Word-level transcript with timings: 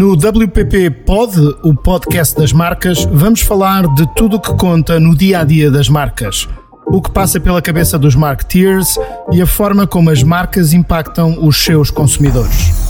No 0.00 0.16
WPP 0.16 0.88
Pod, 1.04 1.38
o 1.62 1.74
podcast 1.74 2.34
das 2.34 2.54
marcas, 2.54 3.04
vamos 3.12 3.42
falar 3.42 3.86
de 3.96 4.06
tudo 4.14 4.36
o 4.36 4.40
que 4.40 4.54
conta 4.54 4.98
no 4.98 5.14
dia 5.14 5.40
a 5.40 5.44
dia 5.44 5.70
das 5.70 5.90
marcas, 5.90 6.48
o 6.86 7.02
que 7.02 7.10
passa 7.10 7.38
pela 7.38 7.60
cabeça 7.60 7.98
dos 7.98 8.14
marketeers 8.14 8.98
e 9.30 9.42
a 9.42 9.46
forma 9.46 9.86
como 9.86 10.08
as 10.08 10.22
marcas 10.22 10.72
impactam 10.72 11.46
os 11.46 11.62
seus 11.62 11.90
consumidores. 11.90 12.89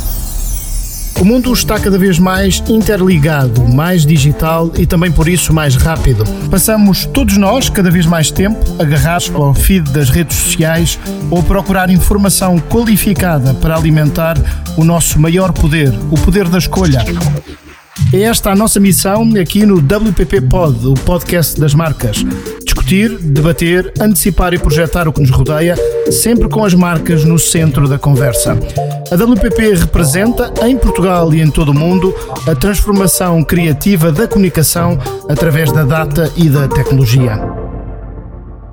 O 1.20 1.24
mundo 1.24 1.52
está 1.52 1.79
cada 1.79 1.98
vez 1.98 2.19
mais 2.19 2.65
interligado, 2.66 3.69
mais 3.69 4.06
digital 4.06 4.73
e 4.78 4.87
também 4.87 5.12
por 5.12 5.28
isso 5.28 5.52
mais 5.52 5.77
rápido. 5.77 6.24
Passamos 6.51 7.05
todos 7.05 7.37
nós 7.37 7.69
cada 7.69 7.91
vez 7.91 8.06
mais 8.06 8.30
tempo 8.30 8.59
agarrados 8.78 9.30
ao 9.34 9.52
feed 9.52 9.91
das 9.91 10.09
redes 10.09 10.38
sociais 10.38 10.98
ou 11.30 11.41
a 11.41 11.42
procurar 11.42 11.91
informação 11.91 12.59
qualificada 12.59 13.52
para 13.52 13.77
alimentar 13.77 14.38
o 14.78 14.83
nosso 14.83 15.20
maior 15.20 15.52
poder, 15.52 15.92
o 16.11 16.19
poder 16.19 16.48
da 16.48 16.56
escolha. 16.56 17.05
É 18.14 18.23
esta 18.23 18.52
a 18.52 18.56
nossa 18.56 18.80
missão 18.80 19.28
aqui 19.39 19.66
no 19.66 19.77
WPP 19.77 20.41
Pod, 20.48 20.87
o 20.87 20.94
podcast 20.94 21.61
das 21.61 21.75
marcas. 21.75 22.25
Discutir, 22.64 23.19
debater, 23.19 23.92
antecipar 24.00 24.55
e 24.55 24.59
projetar 24.59 25.06
o 25.06 25.12
que 25.12 25.20
nos 25.20 25.31
rodeia, 25.31 25.77
sempre 26.11 26.48
com 26.48 26.64
as 26.64 26.72
marcas 26.72 27.27
no 27.27 27.39
centro 27.39 27.87
da 27.87 27.98
conversa. 27.98 28.56
A 29.11 29.16
WPP 29.16 29.75
representa, 29.75 30.53
em 30.64 30.77
Portugal 30.77 31.34
e 31.34 31.41
em 31.41 31.50
todo 31.50 31.70
o 31.70 31.75
mundo, 31.75 32.14
a 32.47 32.55
transformação 32.55 33.42
criativa 33.42 34.12
da 34.12 34.28
comunicação 34.28 34.97
através 35.28 35.72
da 35.72 35.83
data 35.83 36.33
e 36.36 36.48
da 36.48 36.69
tecnologia. 36.69 37.41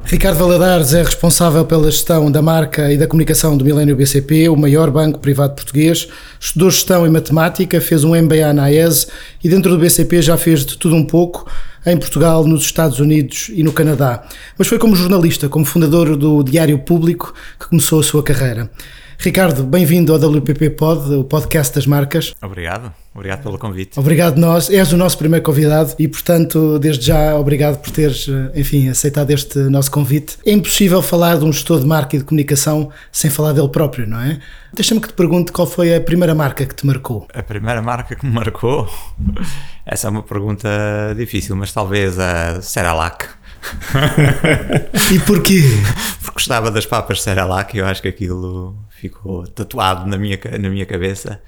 Ricardo 0.04 0.38
Valadares 0.38 0.94
é 0.94 1.02
responsável 1.02 1.66
pela 1.66 1.90
gestão 1.90 2.30
da 2.30 2.40
marca 2.40 2.94
e 2.94 2.98
da 2.98 3.08
comunicação 3.08 3.58
do 3.58 3.66
Milênio 3.66 3.96
BCP, 3.96 4.48
o 4.48 4.56
maior 4.56 4.92
banco 4.92 5.18
privado 5.18 5.56
português. 5.56 6.08
Estudou 6.40 6.70
gestão 6.70 7.08
e 7.08 7.10
matemática, 7.10 7.82
fez 7.82 8.04
um 8.04 8.16
MBA 8.16 8.54
na 8.54 8.66
AES 8.66 9.08
e 9.44 9.50
dentro 9.50 9.72
do 9.72 9.80
BCP 9.80 10.22
já 10.22 10.38
fez 10.38 10.64
de 10.64 10.78
tudo 10.78 10.96
um 10.96 11.04
pouco 11.04 11.50
em 11.84 11.98
Portugal, 11.98 12.46
nos 12.46 12.62
Estados 12.62 13.00
Unidos 13.00 13.50
e 13.54 13.64
no 13.64 13.74
Canadá. 13.74 14.24
Mas 14.56 14.68
foi 14.68 14.78
como 14.78 14.96
jornalista, 14.96 15.50
como 15.50 15.66
fundador 15.66 16.16
do 16.16 16.44
Diário 16.44 16.78
Público, 16.78 17.34
que 17.60 17.68
começou 17.68 18.00
a 18.00 18.04
sua 18.04 18.22
carreira. 18.22 18.70
Ricardo, 19.20 19.64
bem-vindo 19.64 20.14
ao 20.14 20.20
WPP 20.20 20.70
Pod, 20.72 21.12
o 21.16 21.24
podcast 21.24 21.74
das 21.74 21.88
marcas. 21.88 22.36
Obrigado, 22.42 22.94
obrigado 23.16 23.42
pelo 23.42 23.58
convite. 23.58 24.00
Obrigado 24.00 24.38
nós, 24.38 24.70
és 24.70 24.94
o 24.94 24.98
nosso 24.98 25.18
primeiro 25.18 25.44
convidado 25.44 25.96
e, 25.98 26.08
portanto, 26.08 26.78
desde 26.78 27.08
já, 27.08 27.36
obrigado 27.36 27.80
por 27.82 27.90
teres, 27.90 28.28
enfim, 28.56 28.90
aceitado 28.90 29.32
este 29.32 29.58
nosso 29.58 29.90
convite. 29.90 30.38
É 30.46 30.52
impossível 30.52 31.02
falar 31.02 31.38
de 31.40 31.44
um 31.46 31.52
gestor 31.52 31.80
de 31.80 31.88
marca 31.88 32.16
e 32.16 32.20
de 32.20 32.26
comunicação 32.26 32.92
sem 33.12 33.30
falar 33.32 33.54
dele 33.54 33.70
próprio, 33.70 34.06
não 34.08 34.22
é? 34.22 34.40
Deixa-me 34.72 35.02
que 35.02 35.08
te 35.08 35.14
pergunte 35.16 35.52
qual 35.52 35.66
foi 35.66 35.96
a 35.96 36.00
primeira 36.00 36.36
marca 36.36 36.64
que 36.66 36.76
te 36.76 36.86
marcou. 36.86 37.28
A 37.34 37.42
primeira 37.42 37.82
marca 37.82 38.16
que 38.16 38.24
me 38.26 38.32
marcou? 38.32 38.88
Essa 39.84 40.08
é 40.08 40.10
uma 40.12 40.22
pergunta 40.24 40.70
difícil, 41.18 41.56
mas 41.56 41.72
talvez 41.74 42.20
a 42.20 42.62
Ceralac. 42.62 43.26
e 45.12 45.20
porquê? 45.22 45.64
Porque 46.22 46.34
gostava 46.36 46.70
das 46.70 46.86
papas 46.86 47.24
Cerelac 47.24 47.76
e 47.76 47.80
eu 47.80 47.86
acho 47.88 48.02
que 48.02 48.08
aquilo 48.08 48.76
ficou 49.00 49.48
tatuado 49.48 50.10
na 50.10 50.18
minha, 50.18 50.40
na 50.60 50.70
minha 50.70 50.86
cabeça. 50.86 51.40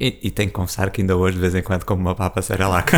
E, 0.00 0.18
e 0.22 0.30
tenho 0.30 0.48
que 0.48 0.54
confessar 0.54 0.90
que 0.90 1.00
ainda 1.00 1.16
hoje, 1.16 1.36
de 1.36 1.40
vez 1.40 1.54
em 1.54 1.62
quando, 1.62 1.84
como 1.84 2.00
uma 2.00 2.14
papa 2.14 2.42
Cerelac. 2.42 2.92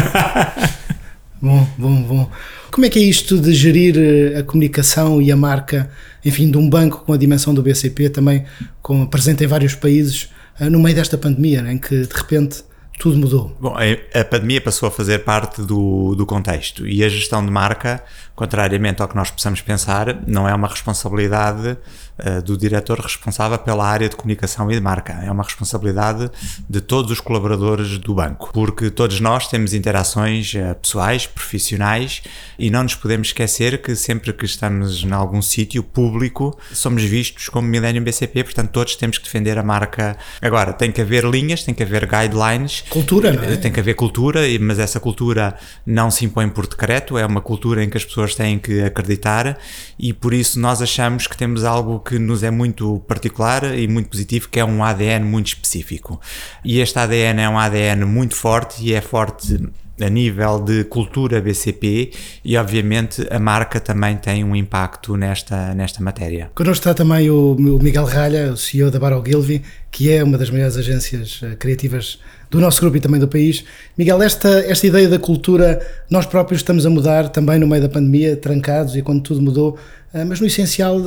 bom, 1.42 1.66
bom, 1.76 2.02
bom. 2.02 2.30
Como 2.70 2.86
é 2.86 2.88
que 2.90 2.98
é 2.98 3.02
isto 3.02 3.38
de 3.38 3.52
gerir 3.52 3.96
eh, 3.98 4.38
a 4.38 4.42
comunicação 4.42 5.20
e 5.20 5.30
a 5.30 5.36
marca, 5.36 5.90
enfim, 6.24 6.50
de 6.50 6.56
um 6.56 6.68
banco 6.70 7.04
com 7.04 7.12
a 7.12 7.16
dimensão 7.16 7.52
do 7.52 7.62
BCP, 7.62 8.08
também 8.10 8.44
com, 8.80 9.06
presente 9.06 9.44
em 9.44 9.46
vários 9.46 9.74
países, 9.74 10.30
eh, 10.58 10.70
no 10.70 10.80
meio 10.80 10.94
desta 10.94 11.18
pandemia, 11.18 11.60
em 11.70 11.76
que 11.76 12.06
de 12.06 12.14
repente 12.14 12.64
tudo 12.98 13.18
mudou? 13.18 13.54
Bom, 13.60 13.76
a 14.14 14.24
pandemia 14.24 14.60
passou 14.60 14.88
a 14.88 14.90
fazer 14.90 15.18
parte 15.18 15.60
do, 15.62 16.14
do 16.14 16.24
contexto 16.24 16.86
e 16.86 17.04
a 17.04 17.08
gestão 17.08 17.44
de 17.44 17.50
marca, 17.50 18.02
contrariamente 18.34 19.02
ao 19.02 19.08
que 19.08 19.14
nós 19.14 19.30
possamos 19.30 19.60
pensar, 19.60 20.22
não 20.26 20.48
é 20.48 20.54
uma 20.54 20.68
responsabilidade 20.68 21.76
uh, 22.18 22.42
do 22.42 22.56
diretor 22.56 22.98
responsável 22.98 23.58
pela 23.58 23.86
área 23.86 24.08
de 24.08 24.16
comunicação 24.16 24.70
e 24.70 24.74
de 24.74 24.80
marca. 24.80 25.12
É 25.22 25.30
uma 25.30 25.42
responsabilidade 25.42 26.30
de 26.68 26.80
todos 26.80 27.10
os 27.10 27.20
colaboradores 27.20 27.98
do 27.98 28.14
banco, 28.14 28.50
porque 28.52 28.90
todos 28.90 29.20
nós 29.20 29.48
temos 29.48 29.74
interações 29.74 30.52
uh, 30.54 30.74
pessoais, 30.80 31.26
profissionais 31.26 32.22
e 32.58 32.70
não 32.70 32.82
nos 32.82 32.94
podemos 32.94 33.28
esquecer 33.28 33.82
que 33.82 33.94
sempre 33.94 34.32
que 34.32 34.44
estamos 34.44 35.02
em 35.04 35.12
algum 35.12 35.42
sítio 35.42 35.82
público 35.82 36.56
somos 36.72 37.02
vistos 37.02 37.48
como 37.48 37.68
Millennium 37.68 38.04
BCP, 38.04 38.44
portanto 38.44 38.70
todos 38.70 38.96
temos 38.96 39.18
que 39.18 39.24
defender 39.24 39.58
a 39.58 39.62
marca. 39.62 40.16
Agora, 40.40 40.72
tem 40.72 40.92
que 40.92 41.00
haver 41.00 41.24
linhas, 41.24 41.62
tem 41.62 41.74
que 41.74 41.82
haver 41.82 42.06
guidelines 42.06 42.76
Cultura, 42.88 43.32
não 43.32 43.42
é? 43.42 43.56
Tem 43.56 43.72
que 43.72 43.80
haver 43.80 43.94
cultura, 43.94 44.40
mas 44.60 44.78
essa 44.78 45.00
cultura 45.00 45.56
não 45.84 46.10
se 46.10 46.24
impõe 46.24 46.48
por 46.48 46.66
decreto, 46.66 47.18
é 47.18 47.26
uma 47.26 47.40
cultura 47.40 47.82
em 47.82 47.88
que 47.88 47.96
as 47.96 48.04
pessoas 48.04 48.34
têm 48.34 48.58
que 48.58 48.82
acreditar 48.82 49.58
e 49.98 50.12
por 50.12 50.32
isso 50.32 50.58
nós 50.58 50.82
achamos 50.82 51.26
que 51.26 51.36
temos 51.36 51.64
algo 51.64 52.00
que 52.06 52.18
nos 52.18 52.42
é 52.42 52.50
muito 52.50 53.00
particular 53.08 53.76
e 53.76 53.88
muito 53.88 54.08
positivo, 54.08 54.48
que 54.48 54.60
é 54.60 54.64
um 54.64 54.84
ADN 54.84 55.24
muito 55.24 55.48
específico. 55.48 56.20
E 56.64 56.78
este 56.78 56.98
ADN 56.98 57.40
é 57.40 57.48
um 57.48 57.58
ADN 57.58 58.04
muito 58.04 58.36
forte 58.36 58.82
e 58.84 58.94
é 58.94 59.00
forte 59.00 59.58
a 60.00 60.08
nível 60.10 60.60
de 60.60 60.84
cultura 60.84 61.40
BCP 61.40 62.10
e 62.44 62.56
obviamente 62.56 63.26
a 63.30 63.38
marca 63.38 63.80
também 63.80 64.16
tem 64.16 64.44
um 64.44 64.54
impacto 64.54 65.16
nesta, 65.16 65.74
nesta 65.74 66.02
matéria. 66.02 66.50
Connosco 66.54 66.80
está 66.80 66.94
também 66.94 67.30
o 67.30 67.56
Miguel 67.58 68.04
Ralha, 68.04 68.52
o 68.52 68.56
CEO 68.56 68.90
da 68.90 68.98
Barol 68.98 69.24
Gilvi, 69.24 69.62
que 69.90 70.10
é 70.10 70.22
uma 70.22 70.36
das 70.36 70.50
maiores 70.50 70.76
agências 70.76 71.40
eh, 71.42 71.56
criativas 71.56 72.18
do 72.50 72.60
nosso 72.60 72.80
grupo 72.80 72.98
e 72.98 73.00
também 73.00 73.18
do 73.18 73.26
país. 73.26 73.64
Miguel, 73.96 74.22
esta, 74.22 74.48
esta 74.48 74.86
ideia 74.86 75.08
da 75.08 75.18
cultura, 75.18 75.80
nós 76.10 76.26
próprios 76.26 76.60
estamos 76.60 76.84
a 76.84 76.90
mudar 76.90 77.30
também 77.30 77.58
no 77.58 77.66
meio 77.66 77.82
da 77.82 77.88
pandemia, 77.88 78.36
trancados 78.36 78.94
e 78.94 79.02
quando 79.02 79.22
tudo 79.22 79.40
mudou, 79.40 79.78
mas 80.24 80.40
no 80.40 80.46
essencial 80.46 80.98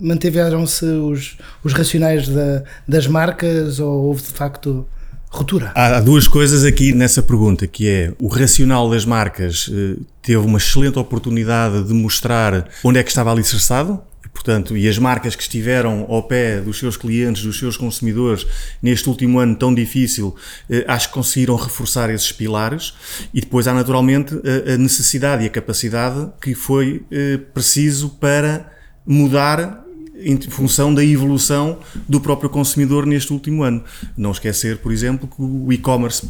mantiveram-se 0.00 0.84
os, 0.84 1.36
os 1.62 1.72
racionais 1.72 2.28
da, 2.28 2.62
das 2.86 3.06
marcas 3.06 3.78
ou 3.80 4.04
houve 4.04 4.22
de 4.22 4.28
facto 4.28 4.86
ruptura? 5.30 5.72
Há 5.74 6.00
duas 6.00 6.26
coisas 6.26 6.64
aqui 6.64 6.92
nessa 6.92 7.22
pergunta, 7.22 7.66
que 7.66 7.88
é 7.88 8.12
o 8.18 8.28
racional 8.28 8.88
das 8.88 9.04
marcas 9.04 9.70
eh, 9.72 9.96
teve 10.22 10.38
uma 10.38 10.58
excelente 10.58 10.98
oportunidade 10.98 11.84
de 11.84 11.92
mostrar 11.92 12.68
onde 12.82 12.98
é 12.98 13.02
que 13.02 13.10
estava 13.10 13.30
alicerçado, 13.30 14.00
portanto, 14.36 14.76
e 14.76 14.86
as 14.86 14.98
marcas 14.98 15.34
que 15.34 15.40
estiveram 15.40 16.04
ao 16.10 16.22
pé 16.22 16.60
dos 16.60 16.78
seus 16.78 16.94
clientes, 16.94 17.42
dos 17.42 17.58
seus 17.58 17.74
consumidores, 17.74 18.46
neste 18.82 19.08
último 19.08 19.38
ano 19.38 19.56
tão 19.56 19.74
difícil, 19.74 20.36
eh, 20.68 20.84
acho 20.86 21.08
que 21.08 21.14
conseguiram 21.14 21.56
reforçar 21.56 22.10
esses 22.10 22.30
pilares. 22.32 22.92
E 23.32 23.40
depois 23.40 23.66
há 23.66 23.72
naturalmente 23.72 24.34
a 24.72 24.76
necessidade 24.76 25.42
e 25.42 25.46
a 25.46 25.50
capacidade 25.50 26.28
que 26.38 26.54
foi 26.54 27.02
eh, 27.10 27.38
preciso 27.54 28.10
para 28.10 28.70
mudar 29.06 29.82
em 30.18 30.38
função 30.42 30.92
da 30.92 31.02
evolução 31.02 31.78
do 32.06 32.20
próprio 32.20 32.50
consumidor 32.50 33.06
neste 33.06 33.32
último 33.32 33.62
ano. 33.62 33.82
Não 34.16 34.32
esquecer, 34.32 34.78
por 34.78 34.92
exemplo, 34.92 35.26
que 35.26 35.40
o 35.40 35.72
e-commerce 35.72 36.28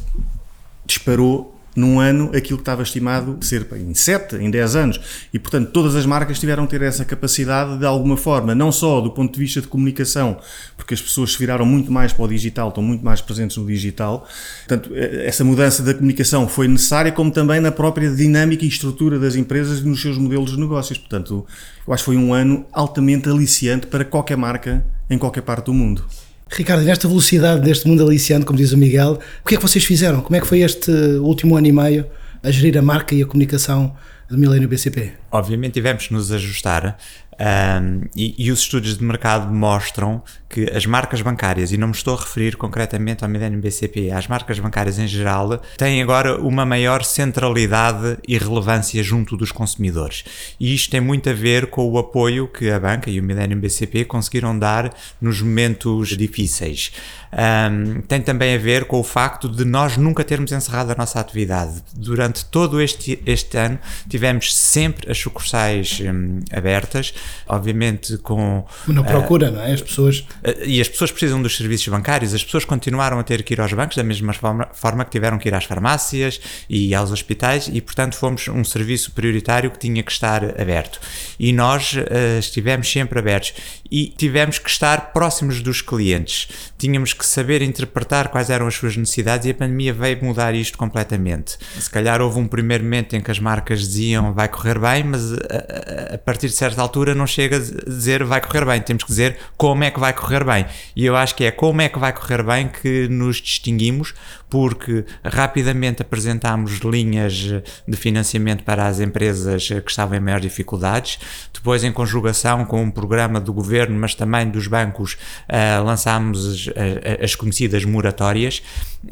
disparou 0.86 1.55
num 1.76 2.00
ano 2.00 2.30
aquilo 2.34 2.56
que 2.56 2.62
estava 2.62 2.82
estimado 2.82 3.38
ser 3.42 3.66
em 3.76 3.94
7, 3.94 4.36
em 4.36 4.50
10 4.50 4.76
anos. 4.76 5.00
E, 5.32 5.38
portanto, 5.38 5.70
todas 5.70 5.94
as 5.94 6.06
marcas 6.06 6.40
tiveram 6.40 6.64
a 6.64 6.66
ter 6.66 6.80
essa 6.82 7.04
capacidade 7.04 7.78
de 7.78 7.84
alguma 7.84 8.16
forma, 8.16 8.54
não 8.54 8.72
só 8.72 9.00
do 9.00 9.10
ponto 9.10 9.34
de 9.34 9.38
vista 9.38 9.60
de 9.60 9.68
comunicação, 9.68 10.38
porque 10.76 10.94
as 10.94 11.02
pessoas 11.02 11.32
se 11.32 11.38
viraram 11.38 11.66
muito 11.66 11.92
mais 11.92 12.12
para 12.12 12.24
o 12.24 12.28
digital, 12.28 12.70
estão 12.70 12.82
muito 12.82 13.04
mais 13.04 13.20
presentes 13.20 13.56
no 13.58 13.66
digital. 13.66 14.26
Portanto, 14.66 14.90
eh, 14.94 15.26
essa 15.26 15.44
mudança 15.44 15.82
da 15.82 15.92
comunicação 15.92 16.48
foi 16.48 16.66
necessária, 16.66 17.12
como 17.12 17.30
também 17.30 17.60
na 17.60 17.70
própria 17.70 18.10
dinâmica 18.10 18.64
e 18.64 18.68
estrutura 18.68 19.18
das 19.18 19.36
empresas 19.36 19.80
e 19.80 19.84
nos 19.86 20.00
seus 20.00 20.16
modelos 20.16 20.52
de 20.52 20.58
negócios. 20.58 20.98
Portanto, 20.98 21.46
eu 21.86 21.92
acho 21.92 22.02
que 22.02 22.06
foi 22.06 22.16
um 22.16 22.32
ano 22.32 22.64
altamente 22.72 23.28
aliciante 23.28 23.86
para 23.86 24.04
qualquer 24.04 24.36
marca 24.36 24.84
em 25.10 25.18
qualquer 25.18 25.42
parte 25.42 25.66
do 25.66 25.74
mundo. 25.74 26.04
Ricardo, 26.48 26.84
nesta 26.84 27.08
velocidade 27.08 27.60
deste 27.60 27.88
mundo 27.88 28.06
aliciante, 28.06 28.46
como 28.46 28.56
diz 28.56 28.72
o 28.72 28.78
Miguel, 28.78 29.18
o 29.44 29.48
que 29.48 29.56
é 29.56 29.58
que 29.58 29.62
vocês 29.62 29.84
fizeram? 29.84 30.20
Como 30.20 30.36
é 30.36 30.40
que 30.40 30.46
foi 30.46 30.60
este 30.60 30.90
último 31.20 31.56
ano 31.56 31.66
e 31.66 31.72
meio 31.72 32.06
a 32.40 32.50
gerir 32.52 32.78
a 32.78 32.82
marca 32.82 33.16
e 33.16 33.22
a 33.22 33.26
comunicação 33.26 33.96
do 34.28 34.38
Milênio 34.38 34.68
BCP? 34.68 35.12
Obviamente 35.32 35.72
tivemos 35.72 36.06
que 36.06 36.14
nos 36.14 36.30
ajustar 36.30 36.98
um, 37.38 38.02
e, 38.16 38.34
e, 38.38 38.50
os 38.50 38.60
estudos 38.60 38.96
de 38.96 39.04
mercado 39.04 39.52
mostram 39.52 40.22
que 40.48 40.70
as 40.72 40.86
marcas 40.86 41.20
bancárias, 41.20 41.70
e 41.70 41.76
não 41.76 41.88
me 41.88 41.94
estou 41.94 42.16
a 42.16 42.20
referir 42.20 42.56
concretamente 42.56 43.22
ao 43.24 43.30
BCP, 43.30 44.10
as 44.10 44.26
marcas 44.26 44.58
bancárias 44.58 44.98
em 44.98 45.06
geral, 45.06 45.60
têm 45.76 46.02
agora 46.02 46.40
uma 46.40 46.64
maior 46.64 47.04
centralidade 47.04 48.16
e 48.26 48.38
relevância 48.38 49.02
junto 49.02 49.36
dos 49.36 49.52
consumidores. 49.52 50.24
E 50.58 50.74
isto 50.74 50.90
tem 50.90 51.00
muito 51.00 51.28
a 51.28 51.34
ver 51.34 51.66
com 51.66 51.86
o 51.90 51.98
apoio 51.98 52.48
que 52.48 52.70
a 52.70 52.80
banca 52.80 53.10
e 53.10 53.20
o 53.20 53.22
Millennium 53.22 53.60
BCP 53.60 54.06
conseguiram 54.06 54.58
dar 54.58 54.94
nos 55.20 55.42
momentos 55.42 56.16
difíceis. 56.16 56.92
Um, 57.32 58.00
tem 58.02 58.22
também 58.22 58.54
a 58.54 58.58
ver 58.58 58.86
com 58.86 58.98
o 58.98 59.04
facto 59.04 59.46
de 59.46 59.64
nós 59.64 59.98
nunca 59.98 60.24
termos 60.24 60.52
encerrado 60.52 60.92
a 60.92 60.94
nossa 60.94 61.20
atividade. 61.20 61.82
Durante 61.94 62.46
todo 62.46 62.80
este, 62.80 63.20
este 63.26 63.58
ano 63.58 63.78
tivemos 64.08 64.56
sempre 64.56 65.10
as 65.10 65.18
sucursais 65.18 66.00
um, 66.00 66.40
abertas 66.50 67.12
obviamente 67.46 68.18
com... 68.18 68.64
Não 68.86 69.04
procura, 69.04 69.50
uh, 69.50 69.52
não 69.52 69.62
é? 69.62 69.72
As 69.72 69.82
pessoas... 69.82 70.18
Uh, 70.18 70.64
e 70.64 70.80
as 70.80 70.88
pessoas 70.88 71.10
precisam 71.10 71.40
dos 71.42 71.56
serviços 71.56 71.88
bancários, 71.88 72.34
as 72.34 72.44
pessoas 72.44 72.64
continuaram 72.64 73.18
a 73.18 73.22
ter 73.22 73.42
que 73.42 73.54
ir 73.54 73.60
aos 73.60 73.72
bancos 73.72 73.96
da 73.96 74.02
mesma 74.02 74.32
forma, 74.32 74.68
forma 74.72 75.04
que 75.04 75.10
tiveram 75.10 75.38
que 75.38 75.48
ir 75.48 75.54
às 75.54 75.64
farmácias 75.64 76.40
e 76.68 76.94
aos 76.94 77.10
hospitais 77.10 77.68
e, 77.72 77.80
portanto, 77.80 78.16
fomos 78.16 78.48
um 78.48 78.64
serviço 78.64 79.12
prioritário 79.12 79.70
que 79.70 79.78
tinha 79.78 80.02
que 80.02 80.12
estar 80.12 80.44
aberto. 80.60 81.00
E 81.38 81.52
nós 81.52 81.94
uh, 81.94 82.38
estivemos 82.38 82.90
sempre 82.90 83.18
abertos 83.18 83.54
e 83.90 84.06
tivemos 84.08 84.58
que 84.58 84.68
estar 84.68 85.12
próximos 85.12 85.62
dos 85.62 85.80
clientes. 85.80 86.48
Tínhamos 86.78 87.12
que 87.12 87.24
saber 87.24 87.62
interpretar 87.62 88.28
quais 88.28 88.50
eram 88.50 88.66
as 88.66 88.74
suas 88.74 88.96
necessidades 88.96 89.46
e 89.46 89.50
a 89.50 89.54
pandemia 89.54 89.92
veio 89.92 90.24
mudar 90.24 90.54
isto 90.54 90.76
completamente. 90.76 91.56
Se 91.78 91.90
calhar 91.90 92.20
houve 92.20 92.38
um 92.38 92.46
primeiro 92.46 92.84
momento 92.84 93.14
em 93.14 93.20
que 93.20 93.30
as 93.30 93.38
marcas 93.38 93.80
diziam 93.80 94.32
vai 94.32 94.48
correr 94.48 94.78
bem, 94.78 95.04
mas 95.04 95.32
a, 95.32 96.14
a 96.14 96.18
partir 96.18 96.48
de 96.48 96.54
certa 96.54 96.82
altura 96.82 97.14
não 97.16 97.26
chega 97.26 97.56
a 97.56 97.90
dizer 97.90 98.22
vai 98.24 98.40
correr 98.40 98.64
bem, 98.64 98.80
temos 98.80 99.02
que 99.02 99.10
dizer 99.10 99.38
como 99.56 99.84
é 99.84 99.90
que 99.90 99.98
vai 99.98 100.12
correr 100.12 100.44
bem. 100.44 100.66
E 100.94 101.04
eu 101.04 101.16
acho 101.16 101.34
que 101.34 101.44
é 101.44 101.50
como 101.50 101.80
é 101.80 101.88
que 101.88 101.98
vai 101.98 102.12
correr 102.12 102.42
bem 102.42 102.68
que 102.68 103.08
nos 103.08 103.36
distinguimos, 103.36 104.14
porque 104.48 105.04
rapidamente 105.24 106.02
apresentámos 106.02 106.78
linhas 106.78 107.34
de 107.34 107.96
financiamento 107.96 108.62
para 108.62 108.86
as 108.86 109.00
empresas 109.00 109.68
que 109.68 109.90
estavam 109.90 110.16
em 110.16 110.20
maiores 110.20 110.44
dificuldades. 110.44 111.18
Depois, 111.52 111.82
em 111.82 111.92
conjugação 111.92 112.64
com 112.64 112.82
um 112.82 112.90
programa 112.90 113.40
do 113.40 113.52
governo, 113.52 113.98
mas 113.98 114.14
também 114.14 114.48
dos 114.48 114.66
bancos, 114.66 115.14
uh, 115.48 115.82
lançámos 115.84 116.68
as, 116.68 117.24
as, 117.24 117.34
conhecidas 117.34 117.84
moratórias. 117.84 118.62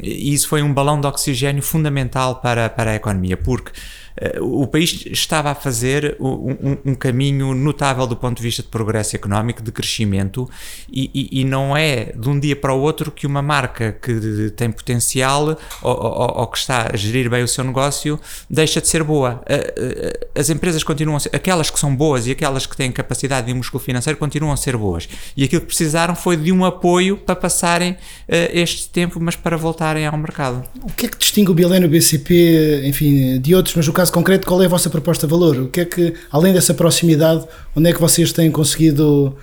E 0.00 0.32
isso 0.32 0.48
foi 0.48 0.62
um 0.62 0.72
balão 0.72 1.00
de 1.00 1.06
oxigênio 1.06 1.62
fundamental 1.62 2.36
para, 2.36 2.68
para 2.68 2.92
a 2.92 2.94
economia, 2.94 3.36
porque 3.36 3.72
eh, 3.72 4.03
o 4.40 4.66
país 4.66 5.04
estava 5.06 5.50
a 5.50 5.54
fazer 5.54 6.16
um, 6.20 6.76
um, 6.84 6.94
caminho 6.94 7.52
notável 7.52 8.06
do 8.06 8.16
ponto 8.16 8.36
de 8.36 8.42
vista 8.44 8.62
de 8.62 8.68
progresso 8.68 9.16
económico, 9.16 9.60
de 9.60 9.72
crescimento, 9.72 10.48
e, 10.90 11.10
e, 11.12 11.40
e, 11.40 11.44
não 11.44 11.76
é 11.76 12.12
de 12.16 12.28
um 12.28 12.38
dia 12.38 12.54
para 12.54 12.72
o 12.72 12.80
outro 12.80 13.10
que 13.10 13.26
uma 13.26 13.42
marca 13.42 13.92
que 13.92 14.52
tem 14.56 14.70
potencial 14.70 15.58
ou, 15.82 15.90
ou, 15.92 16.38
ou, 16.38 16.46
que 16.46 16.58
está 16.58 16.90
a 16.92 16.96
gerir 16.96 17.28
bem 17.28 17.42
o 17.42 17.48
seu 17.48 17.64
negócio 17.64 18.20
deixa 18.48 18.80
de 18.80 18.86
ser 18.86 19.02
boa. 19.02 19.42
Eh, 19.46 19.74
eh, 19.76 20.40
as 20.40 20.48
empresas 20.48 20.84
continuam 20.84 21.16
a 21.16 21.20
ser, 21.20 21.30
aquelas 21.34 21.68
que 21.68 21.78
são 21.78 21.94
boas 21.94 22.26
e 22.26 22.30
aquelas 22.30 22.66
que 22.66 22.76
têm 22.76 22.92
capacidade 22.92 23.48
de 23.48 23.54
músculo 23.54 23.82
financeiro 23.82 24.18
continuam 24.18 24.52
a 24.52 24.56
ser 24.56 24.76
boas. 24.76 25.08
E 25.36 25.42
aquilo 25.42 25.62
que 25.62 25.68
precisaram 25.68 26.14
foi 26.14 26.36
de 26.36 26.52
um 26.52 26.64
apoio 26.64 27.16
para 27.16 27.34
passarem 27.34 27.96
este 28.28 28.88
tempo, 28.88 29.18
mas 29.20 29.34
para 29.34 29.56
voltarem 29.56 30.06
ao 30.06 30.16
mercado. 30.16 30.64
O 30.82 30.92
que 30.92 31.06
é 31.06 31.08
que 31.08 31.18
distingue 31.18 31.50
o 31.50 31.54
Bileno 31.54 31.88
BCP, 31.88 32.82
enfim, 32.84 33.40
de 33.40 33.54
outros, 33.54 33.74
mas 33.74 33.88
o 33.88 33.92
caso 33.92 34.03
caso 34.04 34.12
concreto, 34.12 34.46
qual 34.46 34.62
é 34.62 34.66
a 34.66 34.68
vossa 34.68 34.90
proposta 34.90 35.26
de 35.26 35.30
valor? 35.30 35.56
O 35.56 35.68
que 35.68 35.80
é 35.80 35.84
que, 35.86 36.12
além 36.30 36.52
dessa 36.52 36.74
proximidade, 36.74 37.46
onde 37.74 37.88
é 37.88 37.92
que 37.92 38.00
vocês 38.00 38.32
têm 38.32 38.50
conseguido 38.50 39.34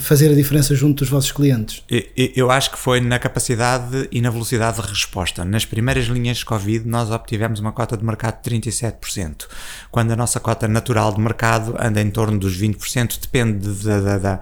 fazer 0.00 0.30
a 0.30 0.34
diferença 0.34 0.74
junto 0.74 1.00
dos 1.00 1.08
vossos 1.08 1.32
clientes? 1.32 1.82
Eu 2.16 2.50
acho 2.50 2.70
que 2.70 2.78
foi 2.78 3.00
na 3.00 3.18
capacidade 3.18 4.08
e 4.12 4.20
na 4.20 4.30
velocidade 4.30 4.80
de 4.80 4.88
resposta. 4.88 5.44
Nas 5.44 5.64
primeiras 5.64 6.06
linhas 6.06 6.38
de 6.38 6.44
Covid, 6.44 6.86
nós 6.86 7.10
obtivemos 7.10 7.60
uma 7.60 7.72
cota 7.72 7.96
de 7.96 8.04
mercado 8.04 8.42
de 8.42 8.50
37%, 8.50 9.46
quando 9.90 10.12
a 10.12 10.16
nossa 10.16 10.38
cota 10.38 10.68
natural 10.68 11.12
de 11.12 11.20
mercado 11.20 11.74
anda 11.78 12.00
em 12.00 12.10
torno 12.10 12.38
dos 12.38 12.56
20%, 12.60 13.20
depende 13.20 13.68
da, 13.82 14.00
da, 14.00 14.18
da, 14.18 14.40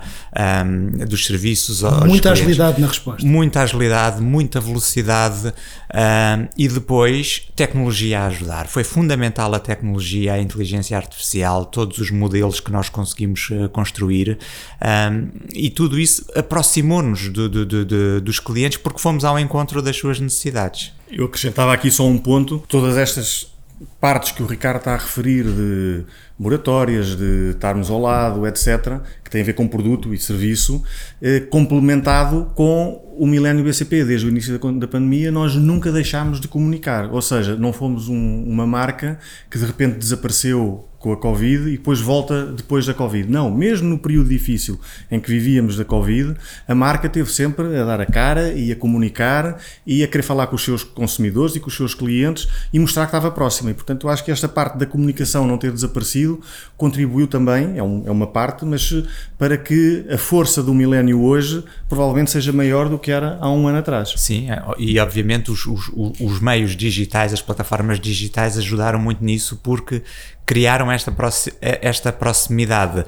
um, 0.64 1.04
dos 1.06 1.26
serviços. 1.26 1.82
Muita 2.04 2.32
agilidade 2.32 2.80
na 2.80 2.86
resposta. 2.86 3.26
Muita 3.26 3.62
agilidade, 3.62 4.20
muita 4.20 4.60
velocidade 4.60 5.48
um, 5.48 6.48
e 6.56 6.68
depois 6.68 7.48
tecnologia 7.56 8.20
a 8.20 8.26
ajudar. 8.26 8.66
Foi 8.66 8.84
fundamental 8.84 9.54
a 9.54 9.58
tecnologia, 9.58 10.34
a 10.34 10.38
inteligência 10.40 10.96
artificial, 10.96 11.64
todos 11.64 11.98
os 11.98 12.10
modelos 12.10 12.60
que 12.60 12.70
nós 12.70 12.88
conseguimos 12.88 13.48
uh, 13.50 13.68
construir. 13.68 14.38
Um, 14.82 15.21
e 15.52 15.70
tudo 15.70 15.98
isso 15.98 16.24
aproximou-nos 16.34 17.28
do, 17.28 17.48
do, 17.48 17.84
do, 17.84 18.20
dos 18.20 18.40
clientes 18.40 18.78
porque 18.78 18.98
fomos 18.98 19.24
ao 19.24 19.38
encontro 19.38 19.82
das 19.82 19.96
suas 19.96 20.20
necessidades. 20.20 20.92
Eu 21.10 21.26
acrescentava 21.26 21.72
aqui 21.72 21.90
só 21.90 22.06
um 22.06 22.18
ponto: 22.18 22.62
todas 22.68 22.96
estas 22.96 23.52
partes 24.00 24.32
que 24.32 24.42
o 24.42 24.46
Ricardo 24.46 24.78
está 24.78 24.94
a 24.94 24.98
referir 24.98 25.44
de 25.44 26.04
moratórias, 26.38 27.16
de 27.16 27.50
estarmos 27.50 27.90
ao 27.90 28.00
lado, 28.00 28.46
etc., 28.46 29.00
que 29.22 29.30
tem 29.30 29.42
a 29.42 29.44
ver 29.44 29.52
com 29.52 29.66
produto 29.68 30.12
e 30.12 30.18
serviço, 30.18 30.82
eh, 31.20 31.40
complementado 31.40 32.50
com 32.54 33.00
o 33.16 33.26
Milênio 33.26 33.64
BCP. 33.64 34.04
Desde 34.04 34.26
o 34.26 34.28
início 34.28 34.58
da, 34.58 34.70
da, 34.72 34.88
pandemia, 34.88 35.30
nós 35.30 35.54
nunca 35.54 35.92
deixámos 35.92 36.40
de 36.40 36.48
comunicar. 36.48 37.12
Ou 37.12 37.22
seja, 37.22 37.56
não 37.56 37.72
fomos 37.72 38.08
um, 38.08 38.44
uma 38.44 38.66
marca 38.66 39.18
que 39.50 39.58
de 39.58 39.64
repente 39.64 39.98
desapareceu 39.98 40.88
com 41.02 41.12
a 41.12 41.16
Covid 41.16 41.68
e 41.68 41.72
depois 41.72 42.00
volta 42.00 42.46
depois 42.46 42.86
da 42.86 42.94
Covid. 42.94 43.28
Não, 43.28 43.50
mesmo 43.50 43.88
no 43.88 43.98
período 43.98 44.28
difícil 44.28 44.78
em 45.10 45.18
que 45.18 45.28
vivíamos 45.28 45.76
da 45.76 45.84
Covid, 45.84 46.34
a 46.66 46.74
marca 46.74 47.08
teve 47.08 47.30
sempre 47.30 47.76
a 47.76 47.84
dar 47.84 48.00
a 48.00 48.06
cara 48.06 48.52
e 48.52 48.70
a 48.70 48.76
comunicar 48.76 49.58
e 49.84 50.04
a 50.04 50.08
querer 50.08 50.22
falar 50.22 50.46
com 50.46 50.54
os 50.54 50.62
seus 50.62 50.84
consumidores 50.84 51.56
e 51.56 51.60
com 51.60 51.66
os 51.66 51.76
seus 51.76 51.92
clientes 51.92 52.48
e 52.72 52.78
mostrar 52.78 53.06
que 53.06 53.08
estava 53.08 53.32
próxima. 53.32 53.72
E, 53.72 53.74
portanto, 53.74 54.06
eu 54.06 54.10
acho 54.10 54.24
que 54.24 54.30
esta 54.30 54.48
parte 54.48 54.78
da 54.78 54.86
comunicação 54.86 55.44
não 55.44 55.58
ter 55.58 55.72
desaparecido 55.72 56.40
contribuiu 56.76 57.26
também, 57.26 57.76
é, 57.76 57.82
um, 57.82 58.04
é 58.06 58.10
uma 58.10 58.28
parte, 58.28 58.64
mas 58.64 58.94
para 59.36 59.58
que 59.58 60.06
a 60.08 60.16
força 60.16 60.62
do 60.62 60.72
milénio 60.72 61.20
hoje 61.20 61.64
provavelmente 61.88 62.30
seja 62.30 62.52
maior 62.52 62.88
do 62.88 62.98
que 62.98 63.10
era 63.10 63.38
há 63.40 63.50
um 63.50 63.66
ano 63.66 63.78
atrás. 63.78 64.14
Sim, 64.16 64.52
é, 64.52 64.62
e 64.78 65.00
obviamente 65.00 65.50
os, 65.50 65.66
os, 65.66 65.90
os 66.20 66.40
meios 66.40 66.76
digitais, 66.76 67.32
as 67.32 67.42
plataformas 67.42 67.98
digitais 67.98 68.56
ajudaram 68.56 69.00
muito 69.00 69.24
nisso 69.24 69.58
porque 69.64 70.02
criaram 70.44 70.90
esta, 70.90 71.12
esta 71.60 72.12
proximidade. 72.12 73.00
Uh, 73.00 73.04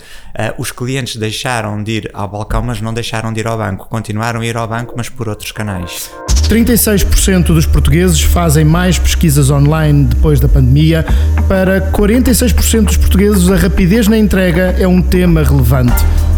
os 0.59 0.71
clientes 0.71 1.17
deixaram 1.17 1.83
de 1.83 1.93
ir 1.93 2.11
ao 2.13 2.29
balcão, 2.29 2.63
mas 2.63 2.81
não 2.81 2.95
deixaram 2.95 3.33
de 3.33 3.41
ir 3.41 3.47
ao 3.47 3.59
banco. 3.59 3.89
Continuaram 3.89 4.41
a 4.41 4.47
ir 4.47 4.57
ao 4.57 4.67
banco, 4.67 4.95
mas 4.97 5.09
por 5.09 5.29
outros 5.29 5.53
canais. 5.53 6.11
36% 6.49 7.47
dos 7.47 7.67
portugueses 7.67 8.21
fazem 8.21 8.65
mais 8.65 8.99
pesquisas 8.99 9.51
online 9.51 10.05
depois 10.07 10.41
da 10.41 10.49
pandemia. 10.49 11.05
Para 11.49 11.91
46% 11.93 12.85
dos 12.85 12.97
portugueses, 12.97 13.51
a 13.51 13.57
rapidez 13.57 14.09
na 14.09 14.19
entrega 14.19 14.75
é 14.79 14.87
um 14.87 15.03
tema 15.03 15.43
relevante. 15.43 15.95